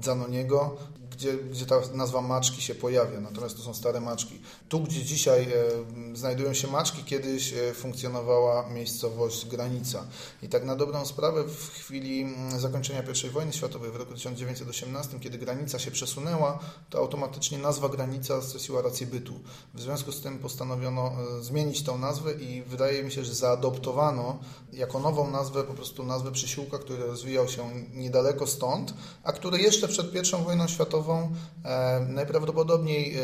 Zanoniego, 0.02 0.78
gdzie, 1.12 1.38
gdzie 1.38 1.66
ta 1.66 1.76
nazwa 1.94 2.22
maczki 2.22 2.62
się 2.62 2.76
pojawia, 2.76 3.20
natomiast 3.20 3.58
to 3.58 3.64
są 3.64 3.74
stare 3.74 4.02
maczki. 4.02 4.40
Tu, 4.70 4.80
gdzie 4.80 5.04
dzisiaj 5.04 5.44
e, 5.44 6.16
znajdują 6.16 6.54
się 6.54 6.68
maczki, 6.68 7.04
kiedyś 7.04 7.54
e, 7.54 7.74
funkcjonowała 7.74 8.70
miejscowość 8.70 9.46
Granica. 9.46 10.06
I 10.44 10.50
tak 10.50 10.66
na 10.66 10.76
dobrą 10.76 11.06
sprawę 11.06 11.44
w 11.44 11.70
chwili 11.70 12.22
mm, 12.22 12.60
zakończenia 12.60 13.04
I 13.28 13.30
wojny 13.30 13.54
światowej 13.54 13.92
w 13.92 13.96
roku 13.96 14.14
1918, 14.14 15.20
kiedy 15.20 15.38
granica 15.38 15.80
się 15.80 15.92
przesunęła, 15.92 16.60
to 16.94 17.00
automatycznie 17.00 17.58
nazwa 17.58 17.90
Granica 17.90 18.42
straciła 18.42 18.82
rację 18.82 19.08
bytu. 19.08 19.34
W 19.74 19.82
związku 19.82 20.12
z 20.12 20.22
tym 20.22 20.40
postanowiono 20.40 21.12
e, 21.40 21.44
zmienić 21.44 21.84
tą 21.84 21.98
nazwę 21.98 22.34
i 22.34 22.62
wydaje 22.62 23.04
mi 23.04 23.12
się, 23.12 23.24
że 23.24 23.34
zaadoptowano 23.34 24.40
jako 24.74 25.00
nową 25.00 25.32
nazwę 25.32 25.64
po 25.64 25.74
prostu 25.74 26.04
nazwę 26.04 26.32
przysiłka, 26.32 26.80
który 26.80 27.06
rozwijał 27.06 27.48
się 27.48 27.70
niedaleko 27.94 28.48
stąd, 28.48 28.94
a 29.24 29.32
który 29.32 29.62
jeszcze 29.62 29.88
przed 29.88 30.16
I 30.16 30.44
wojną 30.44 30.68
światową 30.68 31.32
e, 31.64 32.00
najprawdopodobniej 32.10 33.18
e, 33.18 33.22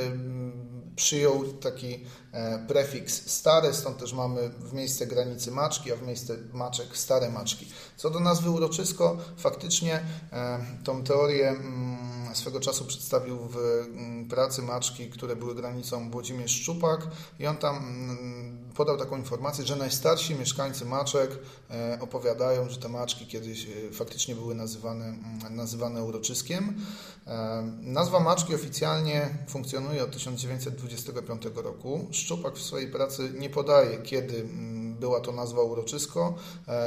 przyjął 0.96 1.44
taki 1.54 2.06
e, 2.32 2.66
prefiks 2.68 3.32
stary, 3.32 3.74
stąd 3.74 3.98
też 3.98 4.14
mamy 4.14 4.50
w 4.50 4.74
miejsce 4.74 5.08
granicy 5.08 5.52
maczki, 5.52 5.92
a 5.92 5.96
w 5.96 6.08
miejsce 6.08 6.38
maczek 6.54 6.98
stare 6.98 7.30
maczki. 7.30 7.68
Co 7.98 8.10
do 8.10 8.20
nazwy 8.20 8.50
uroczysko, 8.50 9.18
faktycznie 9.38 10.04
tą 10.84 11.04
teorię 11.04 11.50
mm, 11.50 12.19
swego 12.36 12.60
czasu 12.60 12.86
przedstawił 12.86 13.38
w 13.38 13.58
mm, 13.58 14.28
pracy 14.28 14.62
maczki, 14.62 15.10
które 15.10 15.36
były 15.36 15.56
granicą 15.56 16.12
Włodzimierz 16.12 16.52
Szczupak 16.52 17.08
i 17.40 17.48
on 17.48 17.58
tam 17.58 17.78
mm, 17.78 18.70
podał 18.76 18.98
taką 18.98 19.18
informację, 19.18 19.66
że 19.66 19.76
najstarsi 19.76 20.36
mieszkańcy 20.36 20.86
maczek 20.86 21.40
e, 21.70 21.98
opowiadają, 22.02 22.70
że 22.70 22.78
te 22.78 22.90
maczki 22.90 23.28
kiedyś 23.28 23.68
e, 23.68 23.92
faktycznie 23.92 24.36
były 24.36 24.56
nazywane, 24.56 25.06
mm, 25.06 25.56
nazywane 25.56 26.04
uroczyskiem. 26.04 26.76
E, 27.28 27.64
nazwa 27.82 28.20
maczki 28.20 28.56
oficjalnie 28.56 29.30
funkcjonuje 29.48 30.04
od 30.04 30.12
1925 30.12 31.44
roku. 31.56 32.08
Szczupak 32.12 32.56
w 32.56 32.62
swojej 32.62 32.92
pracy 32.92 33.34
nie 33.40 33.50
podaje, 33.50 33.98
kiedy 33.98 34.46
była 35.00 35.20
to 35.20 35.32
nazwa 35.32 35.62
uroczysko. 35.62 36.36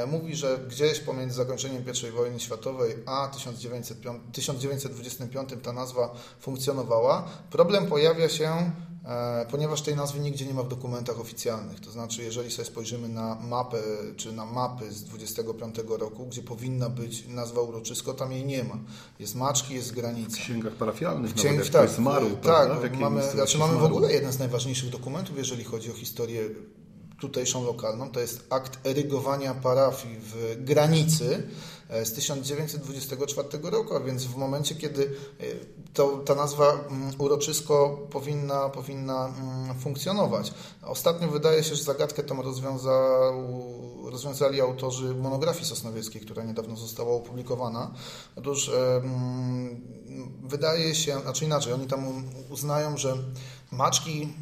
Mówi, 0.07 0.35
że 0.35 0.59
gdzieś 0.67 0.99
pomiędzy 0.99 1.35
zakończeniem 1.35 1.83
I 2.09 2.11
wojny 2.11 2.39
światowej 2.39 2.95
a 3.05 3.27
1905, 3.27 3.87
1925 4.31 5.49
ta 5.63 5.73
nazwa 5.73 6.15
funkcjonowała. 6.39 7.27
Problem 7.51 7.85
pojawia 7.85 8.29
się 8.29 8.71
E, 9.05 9.45
ponieważ 9.51 9.81
tej 9.81 9.95
nazwy 9.95 10.19
nigdzie 10.19 10.45
nie 10.45 10.53
ma 10.53 10.63
w 10.63 10.67
dokumentach 10.67 11.19
oficjalnych. 11.19 11.79
To 11.79 11.91
znaczy, 11.91 12.23
jeżeli 12.23 12.51
sobie 12.51 12.65
spojrzymy 12.65 13.09
na 13.09 13.35
mapę, 13.35 13.77
czy 14.17 14.31
na 14.31 14.45
mapy 14.45 14.91
z 14.91 15.03
25 15.03 15.75
roku, 15.99 16.25
gdzie 16.25 16.43
powinna 16.43 16.89
być 16.89 17.27
nazwa 17.27 17.61
uroczysko, 17.61 18.13
tam 18.13 18.31
jej 18.31 18.45
nie 18.45 18.63
ma. 18.63 18.77
Jest 19.19 19.35
Maczki, 19.35 19.73
jest 19.73 19.93
granica. 19.93 20.37
W 20.37 20.39
księgach 20.39 20.73
parafialnych, 20.73 21.31
w 21.31 21.33
księgach, 21.33 21.69
tak, 21.69 21.89
zmarł, 21.89 22.29
tak, 22.41 22.97
mamy, 22.99 23.31
znaczy 23.31 23.57
mamy 23.57 23.77
w 23.77 23.83
ogóle 23.83 24.13
jeden 24.13 24.31
z 24.31 24.39
najważniejszych 24.39 24.89
dokumentów, 24.89 25.37
jeżeli 25.37 25.63
chodzi 25.63 25.91
o 25.91 25.93
historię 25.93 26.49
tutejszą 27.27 27.65
lokalną, 27.65 28.11
to 28.11 28.19
jest 28.19 28.45
akt 28.49 28.87
erygowania 28.87 29.53
parafii 29.53 30.17
w 30.19 30.63
granicy, 30.63 31.43
E, 31.93 32.05
z 32.05 32.13
1924 32.13 33.69
roku, 33.69 33.95
a 33.95 33.99
więc 33.99 34.23
w 34.23 34.35
momencie, 34.35 34.75
kiedy 34.75 35.03
e, 35.39 35.43
to, 35.93 36.17
ta 36.17 36.35
nazwa 36.35 36.73
mm, 36.73 37.11
uroczysko 37.17 38.07
powinna, 38.09 38.69
powinna 38.69 39.25
mm, 39.27 39.79
funkcjonować. 39.79 40.53
Ostatnio 40.83 41.27
wydaje 41.27 41.63
się, 41.63 41.75
że 41.75 41.83
zagadkę 41.83 42.23
tą 42.23 42.41
rozwiązał, 42.41 43.33
rozwiązali 44.11 44.61
autorzy 44.61 45.15
monografii 45.15 45.65
sosnowieckiej, 45.65 46.21
która 46.21 46.43
niedawno 46.43 46.75
została 46.75 47.11
opublikowana. 47.15 47.91
Otóż 48.35 48.69
e, 48.69 48.95
mm, 48.95 49.81
wydaje 50.43 50.95
się, 50.95 51.19
znaczy 51.19 51.45
inaczej, 51.45 51.73
oni 51.73 51.87
tam 51.87 52.23
uznają, 52.49 52.97
że 52.97 53.17
maczki 53.71 54.33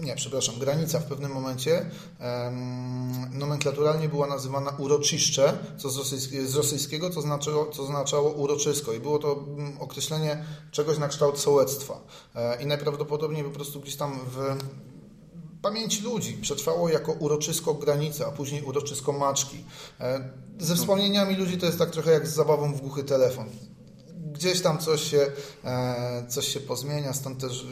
nie, 0.00 0.16
przepraszam, 0.16 0.58
granica 0.58 1.00
w 1.00 1.04
pewnym 1.04 1.32
momencie 1.32 1.90
um, 2.20 3.38
nomenklaturalnie 3.38 4.08
była 4.08 4.26
nazywana 4.26 4.70
uroczyszcze, 4.70 5.58
co 5.78 5.90
z, 5.90 6.14
z 6.48 6.54
rosyjskiego 6.54 7.10
to 7.10 7.22
znaczyło, 7.22 7.64
to 7.64 7.82
oznaczało 7.82 8.30
uroczysko 8.30 8.92
i 8.92 9.00
było 9.00 9.18
to 9.18 9.32
um, 9.32 9.76
określenie 9.80 10.44
czegoś 10.70 10.98
na 10.98 11.08
kształt 11.08 11.38
sołectwa. 11.38 12.00
E, 12.34 12.62
I 12.62 12.66
najprawdopodobniej 12.66 13.44
po 13.44 13.50
prostu 13.50 13.80
gdzieś 13.80 13.96
tam 13.96 14.20
w 14.32 14.56
pamięci 15.62 16.02
ludzi 16.02 16.38
przetrwało 16.42 16.88
jako 16.88 17.12
uroczysko 17.12 17.74
granica, 17.74 18.26
a 18.26 18.32
później 18.32 18.62
uroczysko 18.62 19.12
maczki. 19.12 19.64
E, 20.00 20.30
ze 20.58 20.76
wspomnieniami 20.76 21.36
ludzi 21.36 21.58
to 21.58 21.66
jest 21.66 21.78
tak 21.78 21.90
trochę 21.90 22.10
jak 22.10 22.26
z 22.26 22.34
zabawą 22.34 22.74
w 22.74 22.80
głuchy 22.80 23.04
telefon. 23.04 23.46
Gdzieś 24.32 24.60
tam 24.62 24.78
coś 24.78 25.10
się, 25.10 25.32
e, 25.64 26.26
coś 26.28 26.48
się 26.48 26.60
pozmienia, 26.60 27.12
stąd 27.12 27.40
też 27.40 27.66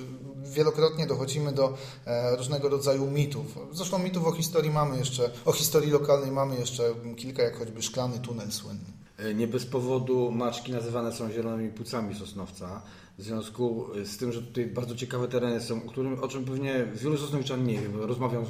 wielokrotnie 0.59 1.07
dochodzimy 1.07 1.53
do 1.53 1.75
e, 2.07 2.37
różnego 2.37 2.68
rodzaju 2.68 3.11
mitów. 3.11 3.47
Zresztą 3.73 3.99
mitów 3.99 4.27
o 4.27 4.33
historii 4.33 4.71
mamy 4.71 4.99
jeszcze, 4.99 5.31
o 5.44 5.53
historii 5.53 5.90
lokalnej 5.90 6.31
mamy 6.31 6.59
jeszcze 6.59 6.83
kilka, 7.16 7.42
jak 7.42 7.59
choćby 7.59 7.83
szklany 7.83 8.18
tunel 8.18 8.53
słynny. 8.53 8.90
E, 9.18 9.35
Nie 9.35 9.47
bez 9.47 9.66
powodu 9.66 10.31
maczki 10.33 10.73
nazywane 10.73 11.12
są 11.12 11.31
zielonymi 11.31 11.71
płucami 11.71 12.14
Sosnowca. 12.14 12.83
W 13.18 13.23
związku 13.23 13.87
z 14.05 14.16
tym, 14.16 14.33
że 14.33 14.42
tutaj 14.42 14.66
bardzo 14.66 14.94
ciekawe 14.97 15.29
tereny 15.29 15.61
są, 15.61 15.77
o, 15.87 15.88
którym, 15.90 16.23
o 16.23 16.29
czym 16.29 16.44
pewnie 16.44 16.87
wielu 16.94 17.16
Sosnowiczan 17.18 17.64
nie 17.66 17.81
wie, 17.81 17.88
bo 17.88 18.07
rozmawiam 18.07 18.44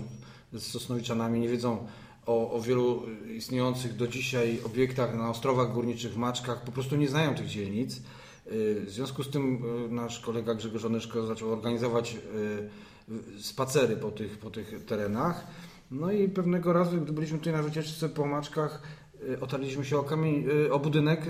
z, 0.53 0.62
z 0.62 0.66
Sosnowiczanami, 0.73 1.40
nie 1.40 1.49
wiedzą 1.49 1.87
o, 2.27 2.51
o 2.51 2.61
wielu 2.61 3.03
istniejących 3.37 3.97
do 3.97 4.09
dzisiaj 4.09 4.61
obiektach 4.66 5.14
na 5.14 5.31
ostrowach 5.31 5.73
górniczych 5.73 6.16
Maczkach, 6.16 6.64
po 6.64 6.73
prostu 6.73 6.97
nie 6.97 7.09
znają 7.09 7.35
tych 7.35 7.47
dzielnic. 7.47 8.01
Y, 8.52 8.80
W 8.87 8.90
związku 8.90 9.22
z 9.22 9.30
tym 9.30 9.64
y, 9.87 9.88
nasz 9.88 10.20
kolega 10.20 10.54
Grzegorz 10.54 10.84
Onyszko 10.84 11.26
zaczął 11.26 11.52
organizować 11.52 12.16
y, 13.08 13.42
spacery 13.42 13.96
po 13.96 14.11
tych, 14.11 14.38
po 14.38 14.50
tych 14.50 14.84
terenach. 14.84 15.46
No 15.90 16.12
i 16.12 16.28
pewnego 16.28 16.72
razu, 16.72 17.00
gdy 17.00 17.12
byliśmy 17.12 17.38
tutaj 17.38 17.52
na 17.52 17.62
wycieczce 17.62 18.08
po 18.08 18.26
Maczkach, 18.26 18.82
otarliśmy 19.40 19.84
się 19.84 19.98
o, 19.98 20.02
kamień, 20.02 20.46
o 20.70 20.78
budynek 20.78 21.22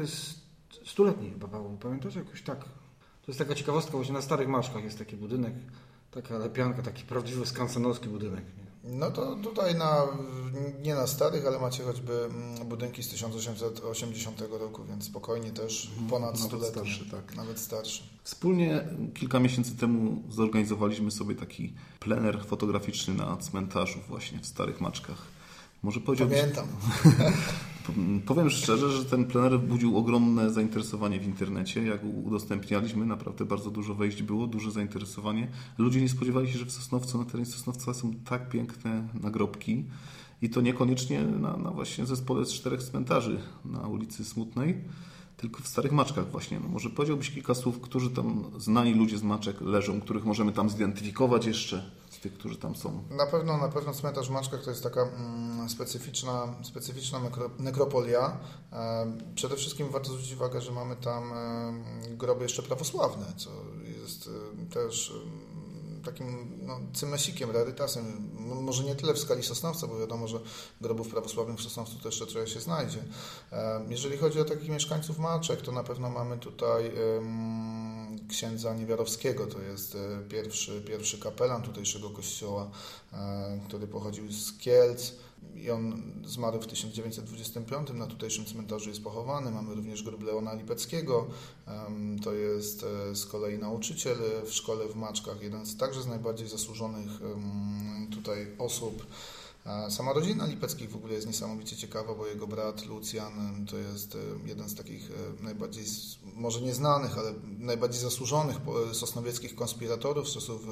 stuletni 0.84 1.30
chyba, 1.30 1.48
Paweł. 1.48 1.76
Pamiętasz 1.80 2.14
jakoś 2.14 2.42
tak? 2.42 2.64
To 2.64 3.28
jest 3.28 3.38
taka 3.38 3.54
ciekawostka, 3.54 3.92
właśnie 3.92 4.14
na 4.14 4.22
Starych 4.22 4.48
Maczkach 4.48 4.84
jest 4.84 4.98
taki 4.98 5.16
budynek, 5.16 5.52
taka 6.10 6.38
lepianka, 6.38 6.82
taki 6.82 7.04
prawdziwy 7.04 7.46
skansenowski 7.46 8.08
budynek. 8.08 8.44
Nie? 8.58 8.67
No 8.88 9.10
to 9.10 9.36
tutaj 9.36 9.74
na, 9.74 10.06
nie 10.82 10.94
na 10.94 11.06
starych, 11.06 11.46
ale 11.46 11.58
macie 11.58 11.84
choćby 11.84 12.24
mm, 12.24 12.68
budynki 12.68 13.02
z 13.02 13.08
1880 13.08 14.40
roku, 14.60 14.84
więc 14.84 15.04
spokojnie 15.04 15.50
też 15.50 15.90
ponad 16.10 16.30
Nawet 16.34 16.46
stuletnie. 16.46 16.72
starszy, 16.72 17.10
tak. 17.10 17.36
Nawet 17.36 17.58
starszy. 17.60 18.02
Wspólnie 18.24 18.88
kilka 19.14 19.40
miesięcy 19.40 19.76
temu 19.76 20.22
zorganizowaliśmy 20.30 21.10
sobie 21.10 21.34
taki 21.34 21.74
plener 22.00 22.44
fotograficzny 22.46 23.14
na 23.14 23.36
cmentarzu 23.36 23.98
właśnie 24.08 24.38
w 24.38 24.46
Starych 24.46 24.80
Maczkach. 24.80 25.22
Może 25.82 26.00
powiedziałbyś, 26.00 26.38
Pamiętam. 26.40 26.66
Powiem 28.26 28.50
szczerze, 28.50 28.90
że 28.90 29.04
ten 29.04 29.24
plener 29.24 29.60
budził 29.60 29.98
ogromne 29.98 30.50
zainteresowanie 30.50 31.20
w 31.20 31.26
internecie. 31.26 31.82
Jak 31.82 32.00
udostępnialiśmy, 32.24 33.06
naprawdę 33.06 33.44
bardzo 33.44 33.70
dużo 33.70 33.94
wejść 33.94 34.22
było, 34.22 34.46
duże 34.46 34.70
zainteresowanie. 34.70 35.48
Ludzie 35.78 36.00
nie 36.00 36.08
spodziewali 36.08 36.52
się, 36.52 36.58
że 36.58 36.64
w 36.64 36.72
Sosnowcu, 36.72 37.18
na 37.18 37.24
terenie 37.24 37.46
Sosnowca 37.46 37.94
są 37.94 38.14
tak 38.14 38.48
piękne 38.48 39.08
nagrobki. 39.22 39.84
I 40.42 40.50
to 40.50 40.60
niekoniecznie 40.60 41.22
na, 41.22 41.56
na 41.56 41.70
właśnie 41.70 42.06
zespole 42.06 42.44
z 42.44 42.52
czterech 42.52 42.82
cmentarzy 42.82 43.40
na 43.64 43.88
ulicy 43.88 44.24
Smutnej, 44.24 44.84
tylko 45.36 45.62
w 45.62 45.68
Starych 45.68 45.92
Maczkach 45.92 46.30
właśnie. 46.30 46.60
No 46.60 46.68
może 46.68 46.90
powiedziałbyś 46.90 47.30
kilka 47.30 47.54
słów, 47.54 47.80
którzy 47.80 48.10
tam 48.10 48.44
znani 48.58 48.94
ludzie 48.94 49.18
z 49.18 49.22
Maczek 49.22 49.60
leżą, 49.60 50.00
których 50.00 50.24
możemy 50.24 50.52
tam 50.52 50.70
zidentyfikować 50.70 51.46
jeszcze 51.46 51.90
tych, 52.20 52.34
którzy 52.34 52.56
tam 52.58 52.76
są. 52.76 53.02
Na 53.10 53.26
pewno, 53.26 53.56
na 53.56 53.68
pewno 53.68 53.92
cmentarz 53.94 54.28
Maczkach 54.30 54.62
to 54.64 54.70
jest 54.70 54.82
taka 54.82 55.02
mm, 55.02 55.70
specyficzna, 55.70 56.54
specyficzna 56.62 57.18
nekro, 57.20 57.50
nekropolia. 57.58 58.36
E, 58.72 59.12
przede 59.34 59.56
wszystkim 59.56 59.88
warto 59.90 60.08
zwrócić 60.10 60.32
uwagę, 60.34 60.60
że 60.60 60.72
mamy 60.72 60.96
tam 60.96 61.32
e, 61.32 61.72
groby 62.16 62.42
jeszcze 62.42 62.62
prawosławne, 62.62 63.26
co 63.36 63.50
jest 64.02 64.30
e, 64.62 64.66
też 64.74 65.10
e, 65.10 65.48
takim 66.04 66.58
no, 66.66 66.80
cymesikiem, 66.92 67.50
rarytasem. 67.50 68.06
M- 68.38 68.62
Może 68.64 68.84
nie 68.84 68.94
tyle 68.94 69.14
w 69.14 69.18
skali 69.18 69.42
Sosnowca, 69.42 69.86
bo 69.86 69.98
wiadomo, 69.98 70.28
że 70.28 70.40
grobów 70.80 71.08
prawosławnych 71.08 71.58
w 71.58 71.62
Sosnowcu 71.62 71.98
to 72.02 72.08
jeszcze 72.08 72.26
trochę 72.26 72.46
się 72.46 72.60
znajdzie. 72.60 73.04
E, 73.52 73.80
jeżeli 73.88 74.16
chodzi 74.18 74.40
o 74.40 74.44
takich 74.44 74.68
mieszkańców 74.68 75.18
Maczek, 75.18 75.60
to 75.62 75.72
na 75.72 75.84
pewno 75.84 76.10
mamy 76.10 76.38
tutaj 76.38 76.86
em, 76.86 78.07
księdza 78.28 78.74
Niewiarowskiego, 78.74 79.46
to 79.46 79.60
jest 79.60 79.94
e, 79.94 80.28
pierwszy, 80.28 80.82
pierwszy 80.86 81.18
kapelan 81.18 81.62
tutejszego 81.62 82.10
kościoła, 82.10 82.70
e, 83.12 83.60
który 83.68 83.86
pochodził 83.86 84.32
z 84.32 84.58
Kielc. 84.58 85.12
I 85.54 85.70
on 85.70 86.02
zmarł 86.26 86.60
w 86.60 86.66
1925, 86.66 87.88
na 87.94 88.06
tutejszym 88.06 88.44
cmentarzu 88.44 88.88
jest 88.88 89.02
pochowany. 89.02 89.50
Mamy 89.50 89.74
również 89.74 90.02
grób 90.02 90.22
Leona 90.22 90.54
Lipeckiego, 90.54 91.26
to 92.24 92.32
jest 92.32 92.84
e, 93.10 93.14
z 93.14 93.26
kolei 93.26 93.58
nauczyciel 93.58 94.16
w 94.44 94.54
szkole 94.54 94.88
w 94.88 94.96
Maczkach, 94.96 95.42
jeden 95.42 95.66
z 95.66 95.76
także 95.76 96.02
z 96.02 96.06
najbardziej 96.06 96.48
zasłużonych 96.48 97.10
tutaj 98.10 98.46
osób. 98.58 99.06
Sama 99.88 100.12
rodzina 100.12 100.46
Lipeckich 100.46 100.90
w 100.90 100.96
ogóle 100.96 101.14
jest 101.14 101.26
niesamowicie 101.26 101.76
ciekawa, 101.76 102.14
bo 102.14 102.26
jego 102.26 102.46
brat 102.46 102.86
Lucjan 102.86 103.66
to 103.70 103.76
jest 103.76 104.16
jeden 104.44 104.68
z 104.68 104.74
takich 104.74 105.10
najbardziej, 105.40 105.84
może 106.34 106.60
nieznanych, 106.60 107.18
ale 107.18 107.34
najbardziej 107.58 108.00
zasłużonych 108.00 108.56
sosnowieckich 108.92 109.54
konspiratorów 109.54 110.28
z 110.28 110.34
czasów 110.34 110.66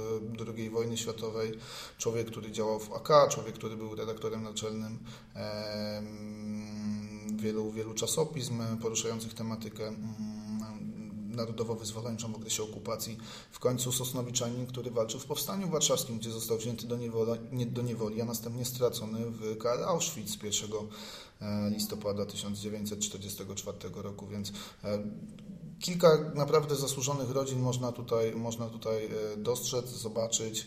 II 0.57 0.71
wojny 0.71 0.97
światowej. 0.97 1.53
Człowiek, 1.99 2.27
który 2.27 2.51
działał 2.51 2.81
w 2.81 2.93
AK, 2.93 3.29
człowiek, 3.31 3.55
który 3.55 3.77
był 3.77 3.95
redaktorem 3.95 4.43
naczelnym 4.43 4.99
wielu, 7.37 7.73
wielu 7.73 7.95
czasopism 7.95 8.79
poruszających 8.83 9.35
tematykę 9.35 9.89
mm, 9.89 10.46
narodowo-wyzwoleńczą 11.37 12.33
w 12.33 12.37
okresie 12.37 12.63
okupacji. 12.63 13.19
W 13.51 13.59
końcu 13.59 13.93
Sosnowiczanin, 13.93 14.67
który 14.67 14.91
walczył 14.91 15.21
w 15.21 15.25
Powstaniu 15.25 15.69
Warszawskim, 15.69 16.19
gdzie 16.19 16.31
został 16.31 16.59
wzięty 16.59 16.87
do, 16.87 16.97
niewola, 16.97 17.37
nie, 17.53 17.67
do 17.67 17.83
niewoli, 17.83 18.21
a 18.21 18.25
następnie 18.25 18.65
stracony 18.65 19.31
w 19.31 19.59
KL 19.59 19.85
Auschwitz 19.85 20.43
1 20.43 20.71
e, 21.41 21.71
listopada 21.71 22.27
1944 22.27 23.79
roku, 23.95 24.27
więc 24.27 24.53
e, 24.85 25.03
kilka 25.81 26.33
naprawdę 26.35 26.77
zasłużonych 26.77 27.31
rodzin 27.31 27.61
można 27.61 27.93
tutaj, 27.93 28.35
można 28.35 28.71
tutaj 28.71 29.05
e, 29.05 29.37
dostrzec, 29.37 29.89
zobaczyć, 29.89 30.67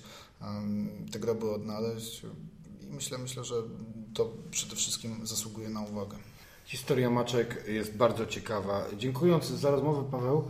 te 1.11 1.19
groby 1.19 1.51
odnaleźć 1.51 2.21
i 2.81 2.87
myślę, 2.93 3.17
myślę, 3.17 3.43
że 3.43 3.55
to 4.13 4.33
przede 4.51 4.75
wszystkim 4.75 5.27
zasługuje 5.27 5.69
na 5.69 5.81
uwagę. 5.81 6.17
Historia 6.69 7.09
maczek 7.09 7.63
jest 7.67 7.97
bardzo 7.97 8.25
ciekawa. 8.25 8.85
Dziękując 8.97 9.45
za 9.45 9.71
rozmowę, 9.71 10.03
Paweł, 10.11 10.47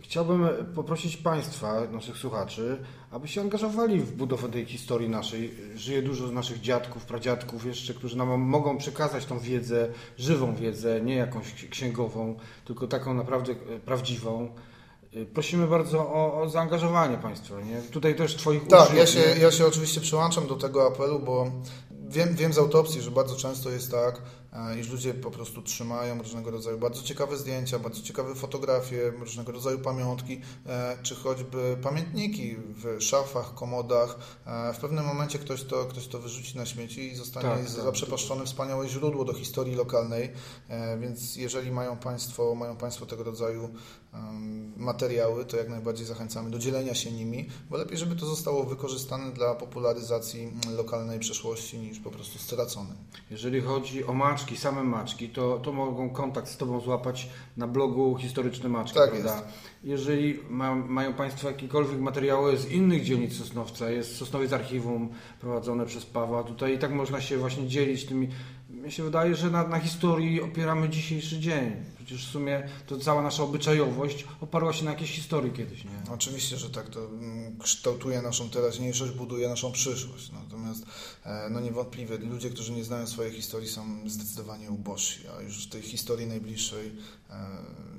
chciałbym 0.00 0.48
poprosić 0.74 1.16
Państwa, 1.16 1.80
naszych 1.92 2.16
słuchaczy, 2.16 2.78
aby 3.10 3.28
się 3.28 3.40
angażowali 3.40 4.00
w 4.00 4.12
budowę 4.12 4.48
tej 4.48 4.66
historii 4.66 5.08
naszej. 5.08 5.54
Żyje 5.74 6.02
dużo 6.02 6.28
z 6.28 6.32
naszych 6.32 6.60
dziadków, 6.60 7.04
pradziadków 7.04 7.66
jeszcze, 7.66 7.94
którzy 7.94 8.16
nam 8.16 8.40
mogą 8.40 8.78
przekazać 8.78 9.26
tą 9.26 9.38
wiedzę, 9.38 9.88
żywą 10.18 10.54
wiedzę, 10.54 11.00
nie 11.00 11.14
jakąś 11.14 11.54
księgową, 11.70 12.36
tylko 12.64 12.86
taką 12.86 13.14
naprawdę 13.14 13.52
e, 13.52 13.80
prawdziwą. 13.80 14.48
E, 15.14 15.24
Prosimy 15.24 15.66
bardzo 15.66 15.98
o, 15.98 16.42
o 16.42 16.48
zaangażowanie 16.48 17.18
Państwa. 17.18 17.60
Nie? 17.60 17.80
Tutaj 17.82 18.14
też 18.14 18.36
Twoich 18.36 18.66
Tak, 18.66 18.82
uczniów, 18.82 18.98
ja 18.98 19.06
się, 19.06 19.34
nie? 19.34 19.42
ja 19.42 19.50
się 19.50 19.66
oczywiście 19.66 20.00
przyłączam 20.00 20.46
do 20.46 20.56
tego 20.56 20.86
apelu, 20.86 21.18
bo 21.18 21.50
wiem, 22.08 22.34
wiem 22.34 22.52
z 22.52 22.58
autopsji, 22.58 23.02
że 23.02 23.10
bardzo 23.10 23.36
często 23.36 23.70
jest 23.70 23.90
tak, 23.90 24.22
iż 24.80 24.88
ludzie 24.88 25.14
po 25.14 25.30
prostu 25.30 25.62
trzymają 25.62 26.18
różnego 26.18 26.50
rodzaju 26.50 26.78
bardzo 26.78 27.02
ciekawe 27.02 27.36
zdjęcia, 27.36 27.78
bardzo 27.78 28.02
ciekawe 28.02 28.34
fotografie, 28.34 29.10
różnego 29.10 29.52
rodzaju 29.52 29.78
pamiątki, 29.78 30.40
e, 30.66 30.96
czy 31.02 31.14
choćby 31.14 31.78
pamiętniki 31.82 32.56
w 32.56 33.02
szafach, 33.02 33.54
komodach. 33.54 34.18
E, 34.46 34.72
W 34.72 34.78
pewnym 34.78 35.04
momencie 35.04 35.38
ktoś 35.38 35.64
to, 35.64 35.84
ktoś 35.84 36.06
to 36.06 36.18
wyrzuci 36.18 36.58
na 36.58 36.66
śmieci 36.66 37.00
i 37.12 37.16
zostanie 37.16 37.48
Tak, 37.48 37.58
tak. 37.60 37.68
zaprzepaszczone 37.68 38.46
wspaniałe 38.46 38.88
źródło 38.88 39.24
do 39.24 39.32
historii 39.32 39.74
lokalnej, 39.74 40.30
E, 40.68 40.98
więc 40.98 41.36
jeżeli 41.36 41.70
mają 41.70 41.96
Państwo, 41.96 42.54
mają 42.54 42.76
państwo 42.76 43.06
tego 43.06 43.24
rodzaju 43.24 43.70
materiały, 44.76 45.44
to 45.44 45.56
jak 45.56 45.68
najbardziej 45.68 46.06
zachęcamy 46.06 46.50
do 46.50 46.58
dzielenia 46.58 46.94
się 46.94 47.12
nimi, 47.12 47.48
bo 47.70 47.76
lepiej, 47.76 47.98
żeby 47.98 48.16
to 48.16 48.26
zostało 48.26 48.64
wykorzystane 48.64 49.32
dla 49.32 49.54
popularyzacji 49.54 50.52
lokalnej 50.76 51.18
przeszłości 51.18 51.78
niż 51.78 51.98
po 52.00 52.10
prostu 52.10 52.38
stracone. 52.38 52.94
Jeżeli 53.30 53.60
chodzi 53.60 54.04
o 54.04 54.12
maczki, 54.40 54.56
same 54.56 54.82
maczki, 54.82 55.28
to, 55.28 55.58
to 55.58 55.72
mogą 55.72 56.10
kontakt 56.10 56.48
z 56.48 56.56
Tobą 56.56 56.80
złapać 56.80 57.28
na 57.56 57.66
blogu 57.66 58.16
Historyczny 58.16 58.68
Maczki, 58.68 58.98
Tak 58.98 59.10
prawda? 59.10 59.42
Jeżeli 59.84 60.38
ma, 60.50 60.74
mają 60.74 61.12
Państwo 61.12 61.48
jakiekolwiek 61.48 62.00
materiały 62.00 62.56
z 62.56 62.70
innych 62.70 63.04
dzielnic 63.04 63.38
Sosnowca, 63.38 63.90
jest 63.90 64.16
Sosnowiec 64.16 64.52
Archiwum 64.52 65.08
prowadzone 65.40 65.86
przez 65.86 66.06
Pawła, 66.06 66.42
tutaj 66.42 66.74
i 66.74 66.78
tak 66.78 66.92
można 66.92 67.20
się 67.20 67.38
właśnie 67.38 67.68
dzielić 67.68 68.06
tymi... 68.06 68.28
Mnie 68.80 68.90
się 68.90 69.02
wydaje, 69.02 69.34
że 69.34 69.50
na, 69.50 69.68
na 69.68 69.80
historii 69.80 70.42
opieramy 70.42 70.88
dzisiejszy 70.88 71.40
dzień. 71.40 71.72
Przecież 71.96 72.26
w 72.26 72.30
sumie 72.30 72.68
to 72.86 72.98
cała 72.98 73.22
nasza 73.22 73.42
obyczajowość 73.42 74.26
oparła 74.40 74.72
się 74.72 74.84
na 74.84 74.90
jakiejś 74.90 75.10
historii 75.10 75.52
kiedyś, 75.52 75.84
nie? 75.84 76.12
Oczywiście, 76.12 76.56
że 76.56 76.70
tak 76.70 76.88
to 76.88 77.04
mm, 77.04 77.58
kształtuje 77.58 78.22
naszą 78.22 78.50
teraźniejszość, 78.50 79.12
buduje 79.12 79.48
naszą 79.48 79.72
przyszłość. 79.72 80.32
Natomiast 80.32 80.84
e, 81.24 81.48
no 81.50 81.60
niewątpliwie 81.60 82.18
ludzie, 82.18 82.50
którzy 82.50 82.72
nie 82.72 82.84
znają 82.84 83.06
swojej 83.06 83.32
historii 83.32 83.68
są 83.68 84.08
zdecydowanie 84.08 84.70
ubożsi, 84.70 85.20
a 85.38 85.42
już 85.42 85.66
tej 85.66 85.82
historii 85.82 86.26
najbliższej 86.26 86.92
e, 87.30 87.46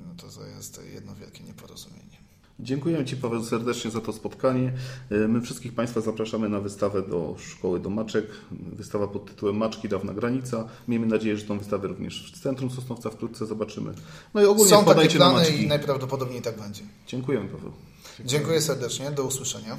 no 0.08 0.16
to 0.18 0.46
jest 0.46 0.82
jedno 0.94 1.16
wielkie 1.16 1.44
nieporozumienie. 1.44 2.21
Dziękujemy 2.62 3.06
Ci 3.06 3.18
Paweł 3.18 3.44
serdecznie 3.44 3.92
za 3.92 4.02
to 4.02 4.14
spotkanie. 4.14 4.74
E, 5.12 5.28
My 5.28 5.42
wszystkich 5.42 5.74
Państwa 5.74 6.02
zapraszamy 6.02 6.50
na 6.50 6.60
wystawę 6.60 7.02
do 7.02 7.36
Szkoły 7.40 7.80
do 7.80 7.90
Maczek. 7.90 8.26
Wystawa 8.52 9.08
pod 9.08 9.26
tytułem 9.26 9.58
Maczki 9.58 9.90
Dawna 9.90 10.14
Granica. 10.14 10.68
Miejmy 10.88 11.08
nadzieję, 11.08 11.38
że 11.38 11.46
tą 11.46 11.60
wystawę 11.60 11.88
również 11.88 12.32
w 12.32 12.40
centrum 12.40 12.72
Sosnowca 12.72 13.10
wkrótce 13.10 13.46
zobaczymy. 13.46 13.94
No 14.34 14.42
i 14.42 14.46
ogólnie 14.46 14.70
Są 14.72 14.86
takie 14.86 15.10
plany 15.10 15.50
i 15.50 15.68
najprawdopodobniej 15.68 16.42
tak 16.42 16.58
będzie. 16.58 16.82
Dziękujemy 17.08 17.50
Paweł. 17.50 17.72
Dziękuję 18.26 18.62
serdecznie, 18.62 19.12
do 19.12 19.24
usłyszenia. 19.24 19.78